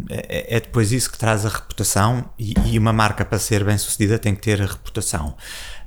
é, 0.08 0.56
é 0.56 0.60
depois 0.60 0.92
isso 0.92 1.10
que 1.10 1.18
traz 1.18 1.44
a 1.46 1.48
reputação 1.48 2.30
e, 2.38 2.78
uma 2.78 2.92
marca 2.92 3.24
para 3.24 3.38
ser 3.38 3.64
bem 3.64 3.76
sucedida 3.76 4.18
tem 4.18 4.34
que 4.34 4.40
ter 4.40 4.60
a 4.62 4.66
reputação. 4.66 5.36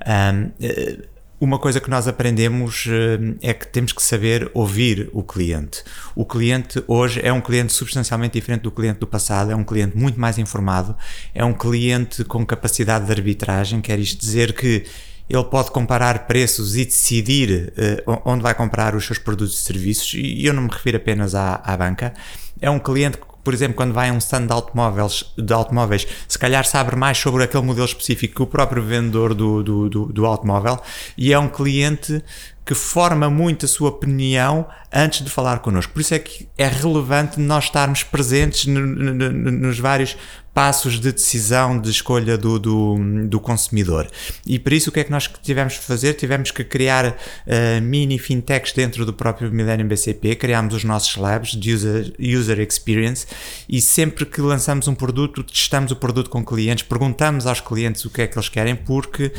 Um, 0.06 0.50
eh, 0.60 0.98
uma 1.40 1.58
coisa 1.58 1.80
que 1.80 1.90
nós 1.90 2.08
aprendemos 2.08 2.86
eh, 2.88 3.50
é 3.50 3.52
que 3.52 3.66
temos 3.66 3.92
que 3.92 4.02
saber 4.02 4.50
ouvir 4.54 5.10
o 5.12 5.22
cliente. 5.22 5.82
O 6.14 6.24
cliente 6.24 6.82
hoje 6.86 7.20
é 7.22 7.32
um 7.32 7.40
cliente 7.40 7.72
substancialmente 7.72 8.34
diferente 8.34 8.62
do 8.62 8.70
cliente 8.70 9.00
do 9.00 9.06
passado, 9.06 9.50
é 9.50 9.56
um 9.56 9.64
cliente 9.64 9.96
muito 9.96 10.18
mais 10.18 10.38
informado, 10.38 10.96
é 11.34 11.44
um 11.44 11.52
cliente 11.52 12.24
com 12.24 12.46
capacidade 12.46 13.06
de 13.06 13.12
arbitragem, 13.12 13.80
quer 13.80 13.98
isto 13.98 14.18
dizer 14.20 14.54
que 14.54 14.84
ele 15.28 15.44
pode 15.44 15.70
comparar 15.70 16.26
preços 16.26 16.76
e 16.76 16.84
decidir 16.84 17.72
uh, 18.06 18.22
onde 18.24 18.42
vai 18.42 18.54
comprar 18.54 18.94
os 18.94 19.06
seus 19.06 19.18
produtos 19.18 19.58
e 19.58 19.62
serviços, 19.62 20.14
e 20.14 20.44
eu 20.44 20.52
não 20.52 20.62
me 20.62 20.70
refiro 20.70 20.96
apenas 20.96 21.34
à, 21.34 21.60
à 21.64 21.76
banca. 21.76 22.12
É 22.60 22.68
um 22.70 22.78
cliente 22.78 23.18
que, 23.18 23.24
por 23.42 23.52
exemplo, 23.52 23.76
quando 23.76 23.92
vai 23.92 24.08
a 24.08 24.12
um 24.12 24.18
stand 24.18 24.46
de 24.46 24.52
automóveis, 24.52 25.24
de 25.36 25.52
automóveis, 25.52 26.06
se 26.28 26.38
calhar 26.38 26.64
sabe 26.64 26.96
mais 26.96 27.18
sobre 27.18 27.42
aquele 27.42 27.64
modelo 27.64 27.86
específico 27.86 28.34
que 28.34 28.42
o 28.42 28.46
próprio 28.46 28.82
vendedor 28.82 29.34
do, 29.34 29.62
do, 29.62 29.88
do, 29.88 30.06
do 30.06 30.26
automóvel, 30.26 30.80
e 31.16 31.32
é 31.32 31.38
um 31.38 31.48
cliente 31.48 32.22
que 32.64 32.74
forma 32.74 33.28
muito 33.28 33.66
a 33.66 33.68
sua 33.68 33.90
opinião 33.90 34.66
antes 34.92 35.22
de 35.22 35.30
falar 35.30 35.58
connosco. 35.58 35.92
Por 35.92 36.00
isso 36.00 36.14
é 36.14 36.18
que 36.18 36.48
é 36.56 36.66
relevante 36.66 37.38
nós 37.38 37.64
estarmos 37.64 38.02
presentes 38.02 38.64
no, 38.66 38.80
no, 38.80 39.30
nos 39.30 39.78
vários 39.78 40.16
passos 40.54 41.00
de 41.00 41.12
decisão, 41.12 41.80
de 41.80 41.90
escolha 41.90 42.38
do, 42.38 42.60
do, 42.60 42.96
do, 43.26 43.40
consumidor. 43.40 44.08
E 44.46 44.56
por 44.56 44.72
isso 44.72 44.88
o 44.88 44.92
que 44.92 45.00
é 45.00 45.04
que 45.04 45.10
nós 45.10 45.28
tivemos 45.42 45.76
que 45.76 45.84
fazer? 45.84 46.14
Tivemos 46.14 46.52
que 46.52 46.62
criar 46.62 47.08
uh, 47.08 47.82
mini 47.82 48.18
fintechs 48.18 48.72
dentro 48.72 49.04
do 49.04 49.12
próprio 49.12 49.50
Millennium 49.50 49.88
BCP, 49.88 50.36
criámos 50.36 50.72
os 50.72 50.84
nossos 50.84 51.16
labs 51.16 51.50
de 51.50 51.74
user, 51.74 52.14
user 52.20 52.60
experience 52.60 53.26
e 53.68 53.80
sempre 53.80 54.24
que 54.24 54.40
lançamos 54.40 54.86
um 54.86 54.94
produto, 54.94 55.42
testamos 55.42 55.90
o 55.90 55.96
produto 55.96 56.30
com 56.30 56.44
clientes, 56.44 56.84
perguntamos 56.84 57.46
aos 57.46 57.60
clientes 57.60 58.04
o 58.04 58.10
que 58.10 58.22
é 58.22 58.26
que 58.28 58.38
eles 58.38 58.48
querem, 58.48 58.76
porque 58.76 59.32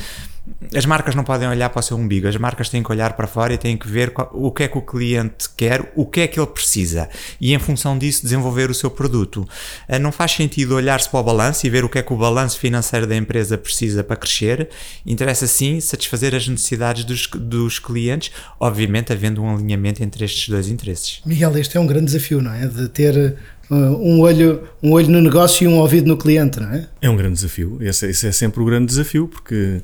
as 0.74 0.86
marcas 0.86 1.16
não 1.16 1.24
podem 1.24 1.48
olhar 1.48 1.70
para 1.70 1.80
o 1.80 1.84
seu 1.84 1.98
umbigo, 1.98 2.28
as 2.28 2.38
marcas 2.38 2.70
têm 2.70 2.84
que 2.84 2.92
olhar 2.92 3.14
para 3.14 3.28
fora 3.28 3.54
e 3.54 3.58
têm 3.58 3.78
que 3.78 3.88
ver 3.88 4.12
qual, 4.12 4.30
o 4.34 4.52
que 4.52 4.64
é 4.64 4.68
que 4.68 4.78
o 4.78 4.82
cliente 4.82 5.50
quer, 5.56 5.92
o 5.96 6.06
que 6.06 6.22
é 6.22 6.28
que 6.28 6.40
ele 6.40 6.48
precisa 6.48 7.10
e 7.40 7.54
em 7.54 7.60
função 7.60 7.98
disso 7.98 8.24
desenvolver 8.24 8.70
o 8.70 8.74
seu 8.74 8.92
produto. 8.92 9.48
Ah, 9.88 9.98
não 10.00 10.12
faz 10.12 10.32
sentido 10.32 10.76
olhar-se 10.76 11.10
para 11.10 11.20
o 11.20 11.24
balanço 11.24 11.66
e 11.66 11.70
ver 11.70 11.84
o 11.84 11.90
que 11.90 12.00
é 12.00 12.04
que 12.04 12.14
o 12.14 12.18
balanço 12.18 12.60
financeiro 12.60 13.08
da 13.08 13.16
empresa 13.16 13.58
precisa 13.58 14.04
para 14.04 14.16
crescer. 14.16 14.70
Interessa 15.06 15.48
sim 15.48 15.80
satisfazer 15.80 16.36
as 16.36 16.48
necessidades 16.48 17.04
dos, 17.04 17.28
dos 17.28 17.80
clientes, 17.80 18.32
obviamente 18.60 19.12
havendo 19.12 19.42
um 19.42 19.56
alinhamento 19.56 20.04
entre 20.04 20.26
estes 20.26 20.50
dois 20.50 20.68
interesses. 20.68 21.22
Miguel, 21.26 21.58
este 21.58 21.78
é 21.78 21.80
um 21.80 21.88
grande 21.88 22.06
desafio, 22.06 22.42
não 22.42 22.54
é? 22.54 22.68
De 22.68 22.88
ter 22.88 23.38
um 23.70 24.20
olho, 24.20 24.62
um 24.82 24.92
olho 24.92 25.10
no 25.10 25.22
negócio 25.22 25.64
e 25.64 25.68
um 25.68 25.80
ouvido 25.80 26.08
no 26.08 26.18
cliente, 26.18 26.60
não 26.60 26.72
é? 26.72 26.88
É 27.02 27.10
um 27.10 27.16
grande 27.16 27.36
desafio. 27.36 27.78
Esse, 27.82 28.08
esse 28.08 28.28
é 28.28 28.32
sempre 28.32 28.62
o 28.62 28.66
grande 28.66 28.86
desafio, 28.86 29.28
porque 29.28 29.82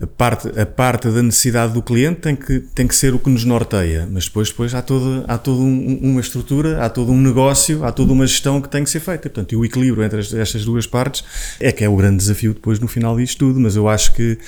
a 0.00 0.06
parte, 0.06 0.48
a 0.58 0.66
parte 0.66 1.08
da 1.08 1.22
necessidade 1.22 1.72
do 1.72 1.82
cliente 1.82 2.20
tem 2.20 2.34
que, 2.34 2.60
tem 2.60 2.86
que 2.86 2.94
ser 2.94 3.14
o 3.14 3.18
que 3.18 3.30
nos 3.30 3.44
norteia, 3.44 4.08
mas 4.10 4.24
depois, 4.24 4.48
depois 4.48 4.74
há 4.74 4.82
toda, 4.82 5.24
há 5.28 5.38
toda 5.38 5.60
um, 5.60 5.98
uma 6.02 6.20
estrutura, 6.20 6.84
há 6.84 6.88
todo 6.88 7.12
um 7.12 7.20
negócio, 7.20 7.84
há 7.84 7.92
toda 7.92 8.12
uma 8.12 8.26
gestão 8.26 8.60
que 8.60 8.68
tem 8.68 8.82
que 8.82 8.90
ser 8.90 9.00
feita. 9.00 9.28
Portanto, 9.28 9.52
e 9.52 9.56
o 9.56 9.64
equilíbrio 9.64 10.04
entre 10.04 10.20
estas 10.20 10.64
duas 10.64 10.86
partes 10.86 11.24
é 11.60 11.70
que 11.70 11.84
é 11.84 11.88
o 11.88 11.96
grande 11.96 12.16
desafio 12.16 12.52
depois 12.52 12.80
no 12.80 12.88
final 12.88 13.16
disto 13.16 13.38
tudo. 13.38 13.60
Mas 13.60 13.76
eu 13.76 13.88
acho 13.88 14.14
que, 14.14 14.38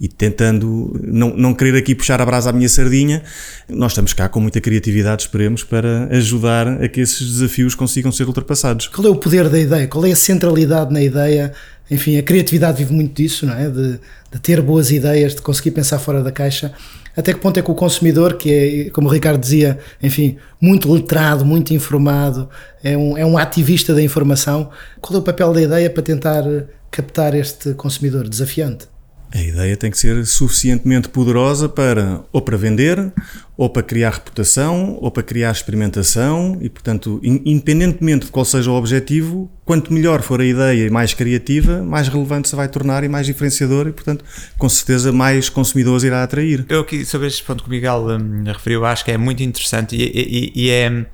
e 0.00 0.08
tentando 0.08 0.98
não, 1.02 1.36
não 1.36 1.54
querer 1.54 1.76
aqui 1.76 1.94
puxar 1.94 2.20
a 2.20 2.26
brasa 2.26 2.50
à 2.50 2.52
minha 2.52 2.68
sardinha, 2.68 3.22
nós 3.68 3.92
estamos 3.92 4.12
cá 4.12 4.28
com 4.28 4.40
muita 4.40 4.60
criatividade, 4.60 5.22
esperemos, 5.22 5.62
para 5.62 6.08
ajudar 6.10 6.82
a 6.82 6.88
que 6.88 7.00
esses 7.00 7.20
desafios 7.20 7.74
consigam 7.74 8.10
ser 8.10 8.21
ultrapassados. 8.28 8.88
Qual 8.88 9.06
é 9.06 9.10
o 9.10 9.16
poder 9.16 9.48
da 9.48 9.58
ideia? 9.58 9.86
Qual 9.86 10.04
é 10.04 10.12
a 10.12 10.16
centralidade 10.16 10.92
na 10.92 11.02
ideia? 11.02 11.52
Enfim, 11.90 12.16
a 12.16 12.22
criatividade 12.22 12.78
vive 12.78 12.92
muito 12.92 13.14
disso, 13.14 13.46
não 13.46 13.54
é? 13.54 13.68
De, 13.68 14.00
de 14.32 14.40
ter 14.40 14.60
boas 14.60 14.90
ideias, 14.90 15.34
de 15.34 15.42
conseguir 15.42 15.72
pensar 15.72 15.98
fora 15.98 16.22
da 16.22 16.32
caixa. 16.32 16.72
Até 17.16 17.34
que 17.34 17.40
ponto 17.40 17.58
é 17.58 17.62
que 17.62 17.70
o 17.70 17.74
consumidor, 17.74 18.38
que 18.38 18.86
é, 18.86 18.90
como 18.90 19.08
o 19.08 19.10
Ricardo 19.10 19.40
dizia, 19.40 19.78
enfim, 20.02 20.38
muito 20.60 20.90
letrado, 20.90 21.44
muito 21.44 21.74
informado, 21.74 22.48
é 22.82 22.96
um, 22.96 23.18
é 23.18 23.26
um 23.26 23.36
ativista 23.36 23.94
da 23.94 24.02
informação, 24.02 24.70
qual 25.00 25.16
é 25.16 25.20
o 25.20 25.22
papel 25.22 25.52
da 25.52 25.60
ideia 25.60 25.90
para 25.90 26.02
tentar 26.02 26.44
captar 26.90 27.34
este 27.34 27.74
consumidor 27.74 28.28
desafiante? 28.28 28.86
A 29.34 29.40
ideia 29.40 29.76
tem 29.76 29.90
que 29.90 29.96
ser 29.96 30.26
suficientemente 30.26 31.08
poderosa 31.08 31.66
para 31.66 32.20
ou 32.30 32.42
para 32.42 32.56
vender, 32.56 33.12
ou 33.56 33.70
para 33.70 33.82
criar 33.82 34.10
reputação, 34.10 34.98
ou 35.00 35.10
para 35.10 35.22
criar 35.22 35.50
experimentação 35.50 36.58
e, 36.60 36.68
portanto, 36.68 37.18
independentemente 37.22 38.26
de 38.26 38.32
qual 38.32 38.44
seja 38.44 38.70
o 38.70 38.74
objetivo, 38.74 39.50
quanto 39.64 39.90
melhor 39.92 40.20
for 40.20 40.40
a 40.40 40.44
ideia 40.44 40.86
e 40.86 40.90
mais 40.90 41.14
criativa, 41.14 41.82
mais 41.82 42.08
relevante 42.08 42.48
se 42.48 42.56
vai 42.56 42.68
tornar 42.68 43.04
e 43.04 43.08
mais 43.08 43.26
diferenciador 43.26 43.88
e, 43.88 43.92
portanto, 43.92 44.22
com 44.58 44.68
certeza 44.68 45.10
mais 45.12 45.48
consumidores 45.48 46.04
irá 46.04 46.22
atrair. 46.22 46.66
Eu 46.68 46.80
aqui, 46.80 47.04
sobre 47.06 47.26
este 47.26 47.42
ponto 47.42 47.62
que 47.64 47.70
o 47.70 47.72
Miguel 47.72 48.06
hum, 48.08 48.44
referiu, 48.44 48.84
acho 48.84 49.02
que 49.02 49.12
é 49.12 49.16
muito 49.16 49.42
interessante 49.42 49.96
e, 49.96 50.52
e, 50.54 50.66
e 50.66 50.70
é, 50.70 51.06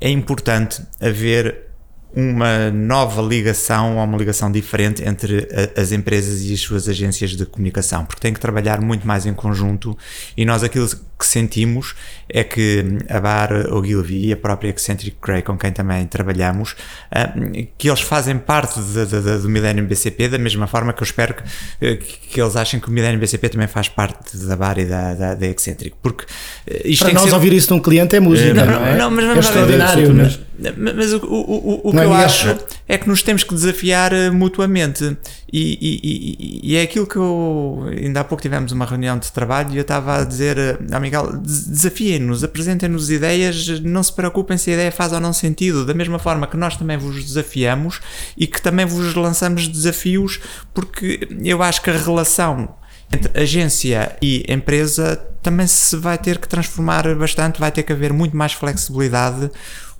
é 0.00 0.08
importante 0.08 0.82
haver 0.98 1.65
uma 2.16 2.70
nova 2.70 3.20
ligação 3.20 3.98
ou 3.98 4.02
uma 4.02 4.16
ligação 4.16 4.50
diferente 4.50 5.06
entre 5.06 5.46
a, 5.76 5.80
as 5.80 5.92
empresas 5.92 6.42
e 6.42 6.54
as 6.54 6.60
suas 6.60 6.88
agências 6.88 7.32
de 7.32 7.44
comunicação, 7.44 8.06
porque 8.06 8.22
tem 8.22 8.32
que 8.32 8.40
trabalhar 8.40 8.80
muito 8.80 9.06
mais 9.06 9.26
em 9.26 9.34
conjunto 9.34 9.96
e 10.34 10.46
nós 10.46 10.64
aquilo 10.64 10.88
que 11.18 11.26
sentimos 11.26 11.94
é 12.28 12.44
que 12.44 12.84
a 13.08 13.20
Bar 13.20 13.72
Ogilvy 13.72 14.26
e 14.26 14.32
a 14.32 14.36
própria 14.36 14.68
Eccentric 14.68 15.16
Grey, 15.22 15.42
com 15.42 15.56
quem 15.56 15.72
também 15.72 16.06
trabalhamos, 16.06 16.76
ah, 17.10 17.32
que 17.78 17.88
eles 17.88 18.00
fazem 18.00 18.36
parte 18.36 18.80
de, 18.80 19.06
de, 19.06 19.22
de, 19.22 19.38
do 19.38 19.48
Millennium 19.48 19.86
BCP, 19.86 20.28
da 20.28 20.38
mesma 20.38 20.66
forma 20.66 20.92
que 20.92 21.02
eu 21.02 21.04
espero 21.04 21.34
que, 21.34 21.42
eh, 21.80 21.96
que 21.96 22.40
eles 22.40 22.54
achem 22.56 22.78
que 22.78 22.88
o 22.88 22.90
Millennium 22.90 23.18
BCP 23.18 23.48
também 23.48 23.68
faz 23.68 23.88
parte 23.88 24.36
da 24.36 24.56
Bar 24.56 24.78
e 24.78 24.84
da, 24.84 25.14
da, 25.14 25.34
da 25.34 25.46
Eccentric. 25.46 25.96
Porque 26.02 26.26
eh, 26.66 26.82
isto 26.84 27.04
Para 27.04 27.14
nós 27.14 27.30
ser... 27.30 27.34
ouvir 27.34 27.52
isso 27.52 27.68
de 27.68 27.74
um 27.74 27.80
cliente 27.80 28.14
é 28.14 28.20
música, 28.20 28.52
não, 28.52 28.66
não, 28.66 28.86
é? 28.86 28.96
Não, 28.96 29.10
mas 29.10 29.24
é 29.24 29.38
extraordinário. 29.38 30.14
Mas, 30.14 30.40
mas 30.76 31.12
o, 31.14 31.18
o, 31.18 31.80
o, 31.86 31.88
o 31.88 31.92
que 31.92 31.98
eu 31.98 32.12
acho 32.12 32.58
é 32.88 32.96
que 32.96 33.08
nos 33.08 33.22
temos 33.22 33.42
que 33.42 33.54
desafiar 33.54 34.12
eh, 34.12 34.30
mutuamente. 34.30 35.16
E, 35.52 35.78
e, 35.80 36.00
e, 36.02 36.72
e, 36.72 36.76
é 36.76 36.82
aquilo 36.82 37.06
que 37.06 37.16
eu. 37.16 37.86
Ainda 37.90 38.20
há 38.20 38.24
pouco 38.24 38.42
tivemos 38.42 38.72
uma 38.72 38.84
reunião 38.84 39.18
de 39.18 39.30
trabalho 39.32 39.72
e 39.72 39.76
eu 39.76 39.82
estava 39.82 40.20
a 40.20 40.24
dizer, 40.24 40.78
a 40.90 41.00
Miguel, 41.00 41.38
desafiem-nos, 41.38 42.44
apresentem-nos 42.44 43.10
ideias, 43.10 43.80
não 43.80 44.02
se 44.02 44.12
preocupem 44.12 44.56
se 44.56 44.70
a 44.70 44.74
ideia 44.74 44.92
faz 44.92 45.12
ou 45.12 45.20
não 45.20 45.32
sentido. 45.32 45.84
Da 45.84 45.94
mesma 45.94 46.18
forma 46.18 46.46
que 46.46 46.56
nós 46.56 46.76
também 46.76 46.96
vos 46.96 47.24
desafiamos 47.24 48.00
e 48.36 48.46
que 48.46 48.60
também 48.60 48.86
vos 48.86 49.14
lançamos 49.14 49.68
desafios, 49.68 50.40
porque 50.74 51.28
eu 51.44 51.62
acho 51.62 51.82
que 51.82 51.90
a 51.90 51.96
relação 51.96 52.74
entre 53.12 53.40
agência 53.40 54.16
e 54.20 54.44
empresa 54.48 55.16
também 55.42 55.66
se 55.66 55.96
vai 55.96 56.18
ter 56.18 56.38
que 56.38 56.48
transformar 56.48 57.14
bastante, 57.14 57.60
vai 57.60 57.70
ter 57.70 57.84
que 57.84 57.92
haver 57.92 58.12
muito 58.12 58.36
mais 58.36 58.52
flexibilidade 58.52 59.48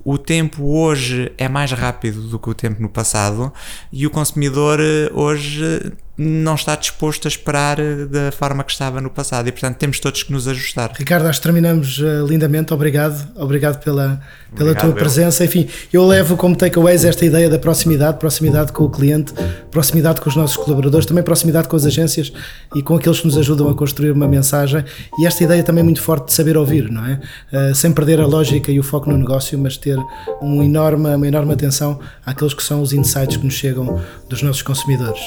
o 0.07 0.17
tempo 0.17 0.63
hoje 0.63 1.33
é 1.37 1.49
mais 1.49 1.73
rápido 1.73 2.21
do 2.29 2.39
que 2.39 2.49
o 2.49 2.53
tempo 2.53 2.81
no 2.81 2.87
passado 2.87 3.51
e 3.91 4.07
o 4.07 4.09
consumidor 4.09 4.79
eh, 4.79 5.11
hoje 5.13 5.91
não 6.17 6.55
está 6.55 6.75
disposto 6.75 7.27
a 7.27 7.29
esperar 7.29 7.79
eh, 7.79 8.05
da 8.05 8.31
forma 8.31 8.63
que 8.63 8.71
estava 8.71 8.99
no 8.99 9.09
passado 9.09 9.47
e 9.47 9.51
portanto 9.51 9.75
temos 9.77 9.99
todos 9.99 10.23
que 10.23 10.31
nos 10.31 10.47
ajustar. 10.47 10.91
Ricardo, 10.97 11.27
acho 11.27 11.39
que 11.39 11.43
terminamos 11.43 11.99
uh, 11.99 12.25
lindamente, 12.25 12.73
obrigado, 12.73 13.27
obrigado 13.35 13.83
pela, 13.83 14.19
pela 14.55 14.71
obrigado, 14.71 14.91
tua 14.91 14.93
presença. 14.93 15.45
Enfim, 15.45 15.67
eu 15.93 16.07
levo 16.07 16.35
como 16.35 16.55
takeaways 16.55 17.05
esta 17.05 17.23
ideia 17.23 17.47
da 17.47 17.59
proximidade, 17.59 18.17
proximidade 18.17 18.71
com 18.71 18.85
o 18.85 18.89
cliente, 18.89 19.31
proximidade 19.69 20.19
com 20.19 20.27
os 20.27 20.35
nossos 20.35 20.57
colaboradores, 20.57 21.05
também 21.05 21.23
proximidade 21.23 21.67
com 21.67 21.75
as 21.75 21.85
agências 21.85 22.33
e 22.75 22.81
com 22.81 22.95
aqueles 22.95 23.19
que 23.19 23.27
nos 23.27 23.37
ajudam 23.37 23.69
a 23.69 23.75
construir 23.75 24.09
uma 24.09 24.27
mensagem 24.27 24.83
e 25.19 25.27
esta 25.27 25.43
ideia 25.43 25.61
também 25.61 25.83
muito 25.83 26.01
forte 26.01 26.27
de 26.27 26.33
saber 26.33 26.57
ouvir, 26.57 26.89
não 26.89 27.05
é? 27.05 27.19
Uh, 27.53 27.75
sem 27.75 27.91
perder 27.91 28.19
a 28.19 28.25
lógica 28.25 28.71
e 28.71 28.79
o 28.79 28.83
foco 28.83 29.07
no 29.07 29.17
negócio, 29.17 29.57
mas 29.59 29.77
ter 29.77 29.99
um 30.41 30.63
enorme, 30.63 31.13
uma 31.13 31.27
enorme 31.27 31.53
atenção 31.53 31.99
àqueles 32.25 32.55
que 32.55 32.63
são 32.63 32.81
os 32.81 32.91
insights 32.91 33.37
que 33.37 33.45
nos 33.45 33.53
chegam 33.53 34.01
dos 34.27 34.41
nossos 34.41 34.63
consumidores. 34.63 35.21